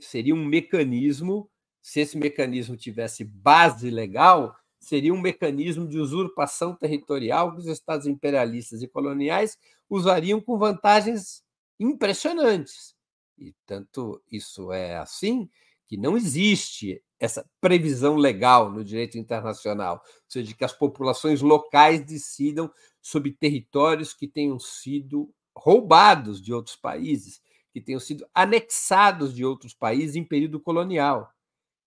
Seria 0.00 0.34
um 0.34 0.44
mecanismo, 0.44 1.50
se 1.82 2.00
esse 2.00 2.16
mecanismo 2.16 2.76
tivesse 2.76 3.24
base 3.24 3.90
legal, 3.90 4.56
seria 4.80 5.12
um 5.12 5.20
mecanismo 5.20 5.86
de 5.86 5.98
usurpação 5.98 6.74
territorial 6.74 7.52
que 7.52 7.58
os 7.58 7.66
estados 7.66 8.06
imperialistas 8.06 8.82
e 8.82 8.88
coloniais 8.88 9.58
usariam 9.88 10.40
com 10.40 10.58
vantagens 10.58 11.42
impressionantes. 11.78 12.95
E 13.38 13.54
tanto 13.66 14.22
isso 14.30 14.72
é 14.72 14.96
assim 14.96 15.48
que 15.86 15.96
não 15.96 16.16
existe 16.16 17.02
essa 17.18 17.48
previsão 17.60 18.16
legal 18.16 18.70
no 18.70 18.84
direito 18.84 19.16
internacional, 19.16 20.02
ou 20.04 20.24
seja, 20.28 20.54
que 20.54 20.64
as 20.64 20.72
populações 20.72 21.40
locais 21.40 22.04
decidam 22.04 22.70
sobre 23.00 23.32
territórios 23.32 24.12
que 24.12 24.26
tenham 24.26 24.58
sido 24.58 25.32
roubados 25.56 26.42
de 26.42 26.52
outros 26.52 26.76
países, 26.76 27.40
que 27.72 27.80
tenham 27.80 28.00
sido 28.00 28.26
anexados 28.34 29.34
de 29.34 29.44
outros 29.44 29.72
países 29.72 30.16
em 30.16 30.24
período 30.24 30.60
colonial. 30.60 31.30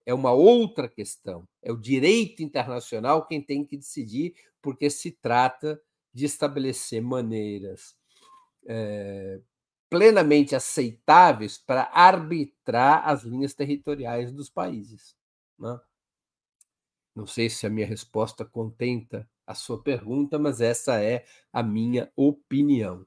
É 0.05 0.13
uma 0.13 0.31
outra 0.31 0.87
questão. 0.87 1.47
É 1.61 1.71
o 1.71 1.77
direito 1.77 2.41
internacional 2.41 3.27
quem 3.27 3.41
tem 3.41 3.63
que 3.63 3.77
decidir, 3.77 4.33
porque 4.61 4.89
se 4.89 5.11
trata 5.11 5.79
de 6.11 6.25
estabelecer 6.25 7.01
maneiras 7.01 7.95
é, 8.65 9.39
plenamente 9.89 10.55
aceitáveis 10.55 11.57
para 11.57 11.89
arbitrar 11.91 13.07
as 13.07 13.23
linhas 13.23 13.53
territoriais 13.53 14.31
dos 14.31 14.49
países. 14.49 15.15
Né? 15.57 15.79
Não 17.15 17.25
sei 17.25 17.49
se 17.49 17.65
a 17.65 17.69
minha 17.69 17.87
resposta 17.87 18.45
contenta 18.45 19.29
a 19.45 19.55
sua 19.55 19.81
pergunta, 19.81 20.37
mas 20.37 20.61
essa 20.61 21.01
é 21.01 21.25
a 21.51 21.63
minha 21.63 22.11
opinião. 22.15 23.05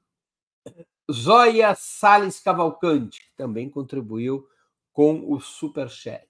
Zóia 1.11 1.73
Sales 1.75 2.39
Cavalcante, 2.39 3.21
que 3.21 3.35
também 3.35 3.69
contribuiu 3.69 4.47
com 4.91 5.31
o 5.31 5.39
Superchat. 5.39 6.27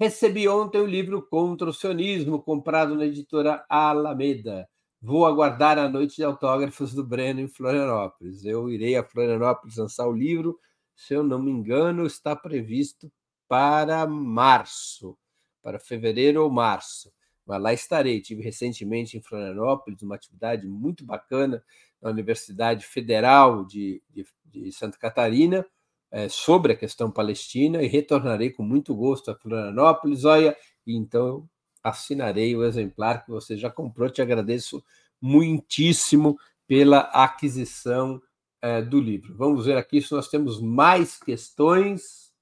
Recebi 0.00 0.48
ontem 0.48 0.80
o 0.80 0.86
livro 0.86 1.22
Contra 1.22 1.68
o 1.68 1.72
Sionismo, 1.72 2.42
comprado 2.42 2.94
na 2.94 3.06
editora 3.06 3.64
Alameda. 3.68 4.68
Vou 5.04 5.26
aguardar 5.26 5.78
a 5.78 5.88
noite 5.88 6.14
de 6.14 6.22
autógrafos 6.22 6.94
do 6.94 7.04
Breno 7.04 7.40
em 7.40 7.48
Florianópolis. 7.48 8.44
Eu 8.44 8.70
irei 8.70 8.94
a 8.94 9.02
Florianópolis 9.02 9.76
lançar 9.76 10.06
o 10.06 10.12
livro, 10.12 10.56
se 10.94 11.12
eu 11.12 11.24
não 11.24 11.42
me 11.42 11.50
engano, 11.50 12.06
está 12.06 12.36
previsto 12.36 13.10
para 13.48 14.06
março, 14.06 15.18
para 15.60 15.80
fevereiro 15.80 16.44
ou 16.44 16.48
março. 16.48 17.12
Mas 17.44 17.60
lá 17.60 17.72
estarei. 17.72 18.20
Tive 18.20 18.44
recentemente 18.44 19.18
em 19.18 19.20
Florianópolis 19.20 20.00
uma 20.02 20.14
atividade 20.14 20.68
muito 20.68 21.04
bacana 21.04 21.64
na 22.00 22.08
Universidade 22.08 22.86
Federal 22.86 23.64
de, 23.64 24.00
de, 24.08 24.24
de 24.44 24.70
Santa 24.70 24.96
Catarina 24.98 25.66
é, 26.12 26.28
sobre 26.28 26.74
a 26.74 26.76
questão 26.76 27.10
palestina 27.10 27.82
e 27.82 27.88
retornarei 27.88 28.50
com 28.50 28.62
muito 28.62 28.94
gosto 28.94 29.32
a 29.32 29.34
Florianópolis. 29.34 30.24
Olha, 30.24 30.56
então 30.86 31.48
assinarei 31.82 32.56
o 32.56 32.64
exemplar 32.64 33.24
que 33.24 33.30
você 33.30 33.56
já 33.56 33.70
comprou. 33.70 34.10
Te 34.10 34.22
agradeço 34.22 34.84
muitíssimo 35.20 36.38
pela 36.66 37.00
aquisição 37.00 38.20
é, 38.60 38.80
do 38.80 39.00
livro. 39.00 39.36
Vamos 39.36 39.66
ver 39.66 39.76
aqui 39.76 40.00
se 40.00 40.12
nós 40.12 40.28
temos 40.28 40.60
mais 40.60 41.18
questões, 41.18 42.32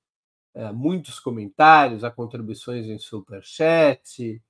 é, 0.55 0.71
muitos 0.73 1.19
comentários, 1.19 2.05
há 2.05 2.11
contribuições 2.11 2.87
em 2.87 2.99
superchat, 2.99 4.43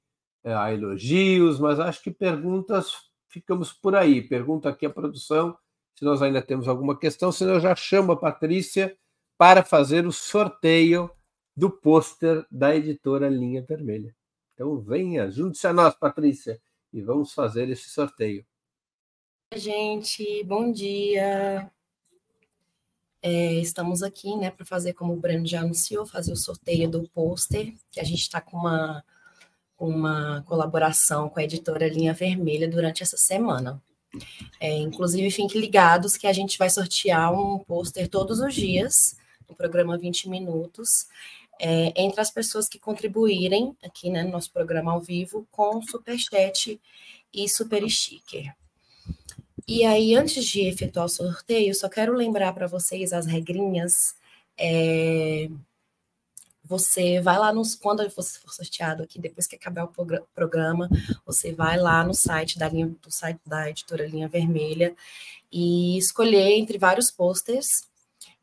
é, 0.43 0.55
há 0.55 0.72
elogios, 0.72 1.59
mas 1.61 1.78
acho 1.78 2.03
que 2.03 2.11
perguntas 2.11 3.11
ficamos 3.28 3.72
por 3.72 3.95
aí. 3.95 4.20
Pergunta 4.22 4.68
aqui 4.68 4.86
a 4.86 4.91
produção 4.91 5.57
se 6.01 6.05
nós 6.05 6.22
ainda 6.22 6.41
temos 6.41 6.66
alguma 6.66 6.99
questão, 6.99 7.30
senão 7.30 7.55
eu 7.55 7.61
já 7.61 7.74
chamo 7.76 8.12
a 8.12 8.16
Patrícia 8.16 8.97
para 9.36 9.62
fazer 9.62 10.07
o 10.07 10.12
sorteio 10.12 11.11
do 11.55 11.70
pôster 11.70 12.47
da 12.51 12.74
editora 12.74 13.28
Linha 13.28 13.62
Vermelha. 13.62 14.16
Então 14.61 14.79
venha, 14.79 15.31
junte-se 15.31 15.67
a 15.67 15.73
nós, 15.73 15.95
Patrícia, 15.95 16.61
e 16.93 17.01
vamos 17.01 17.33
fazer 17.33 17.71
esse 17.71 17.89
sorteio. 17.89 18.45
Gente, 19.57 20.45
bom 20.45 20.71
dia. 20.71 21.73
É, 23.23 23.55
estamos 23.55 24.03
aqui, 24.03 24.37
né, 24.37 24.51
para 24.51 24.67
fazer 24.67 24.93
como 24.93 25.15
o 25.15 25.17
Breno 25.17 25.47
já 25.47 25.63
anunciou, 25.63 26.05
fazer 26.05 26.35
o 26.35 26.37
sorteio 26.37 26.91
do 26.91 27.09
pôster, 27.09 27.73
que 27.91 28.01
a 28.01 28.05
gente 28.05 28.21
está 28.21 28.39
com 28.39 28.59
uma, 28.59 29.03
uma 29.79 30.45
colaboração 30.47 31.31
com 31.31 31.41
a 31.41 31.45
editora 31.45 31.89
Linha 31.89 32.13
Vermelha 32.13 32.69
durante 32.69 33.03
essa 33.03 33.17
semana. 33.17 33.83
É, 34.61 34.77
inclusive, 34.77 35.31
fiquem 35.31 35.59
ligados 35.59 36.19
que 36.19 36.27
a 36.27 36.35
gente 36.35 36.59
vai 36.59 36.69
sortear 36.69 37.33
um 37.33 37.61
pôster 37.61 38.11
todos 38.11 38.41
os 38.41 38.55
dias 38.55 39.17
no 39.49 39.57
programa 39.57 39.97
20 39.97 40.29
Minutos 40.29 41.09
é, 41.61 41.93
entre 41.95 42.21
as 42.21 42.31
pessoas 42.31 42.67
que 42.67 42.79
contribuírem 42.79 43.77
aqui 43.85 44.09
né, 44.09 44.23
no 44.23 44.31
nosso 44.31 44.51
programa 44.51 44.93
ao 44.93 45.01
vivo 45.01 45.47
com 45.51 45.83
Superchat 45.83 46.81
e 47.33 47.49
Super 47.49 47.89
Sticker. 47.89 48.55
E 49.69 49.85
aí, 49.85 50.17
antes 50.17 50.47
de 50.47 50.63
efetuar 50.63 51.05
o 51.05 51.09
sorteio, 51.09 51.75
só 51.75 51.89
quero 51.89 52.15
lembrar 52.15 52.55
para 52.55 52.67
vocês 52.67 53.13
as 53.13 53.27
regrinhas. 53.27 54.17
É, 54.59 55.49
você 56.65 57.21
vai 57.21 57.39
lá 57.39 57.53
nos. 57.53 57.75
Quando 57.75 58.03
você 58.11 58.39
for 58.39 58.53
sorteado 58.53 59.03
aqui, 59.03 59.21
depois 59.21 59.47
que 59.47 59.57
acabar 59.57 59.85
o 59.85 59.93
programa, 60.35 60.89
você 61.27 61.53
vai 61.53 61.77
lá 61.77 62.03
no 62.03 62.15
site 62.15 62.59
da 62.59 62.69
linha 62.69 62.87
do 62.87 63.11
site 63.13 63.41
da 63.47 63.69
editora 63.69 64.07
Linha 64.07 64.29
Vermelha 64.29 64.97
e 65.53 65.99
escolher 65.99 66.57
entre 66.59 66.79
vários 66.79 67.11
posters 67.11 67.89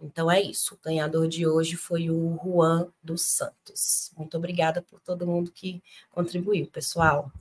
Então 0.00 0.30
é 0.30 0.40
isso. 0.40 0.74
O 0.74 0.78
ganhador 0.84 1.26
de 1.26 1.46
hoje 1.46 1.76
foi 1.76 2.10
o 2.10 2.38
Juan 2.42 2.88
dos 3.02 3.22
Santos. 3.22 4.12
Muito 4.16 4.36
obrigada 4.36 4.82
por 4.82 5.00
todo 5.00 5.26
mundo 5.26 5.50
que 5.50 5.82
contribuiu, 6.10 6.66
pessoal. 6.66 7.32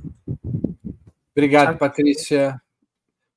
Obrigado, 1.31 1.71
Tchau. 1.71 1.77
Patrícia. 1.77 2.61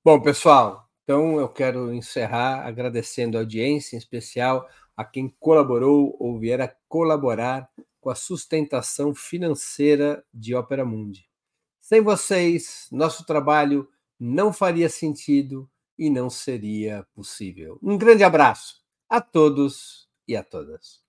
Bom, 0.05 0.20
pessoal, 0.20 0.88
então, 1.09 1.40
eu 1.40 1.48
quero 1.48 1.90
encerrar 1.90 2.66
agradecendo 2.66 3.38
a 3.38 3.40
audiência, 3.40 3.96
em 3.96 3.98
especial 3.98 4.68
a 4.94 5.02
quem 5.02 5.34
colaborou 5.40 6.14
ou 6.20 6.38
vier 6.38 6.61
a 6.61 6.70
colaborar 6.86 7.66
com 7.98 8.11
a 8.11 8.14
sustentação 8.14 9.14
financeira 9.14 10.22
de 10.34 10.54
Ópera 10.54 10.84
Mundi. 10.84 11.26
Sem 11.80 12.02
vocês, 12.02 12.88
nosso 12.92 13.24
trabalho 13.24 13.88
não 14.20 14.52
faria 14.52 14.90
sentido 14.90 15.66
e 15.98 16.11
não 16.11 16.28
seria 16.28 17.06
possível. 17.14 17.78
Um 17.82 17.96
grande 17.96 18.22
abraço 18.22 18.82
a 19.09 19.18
todos 19.18 20.06
e 20.28 20.36
a 20.36 20.44
todas. 20.44 21.07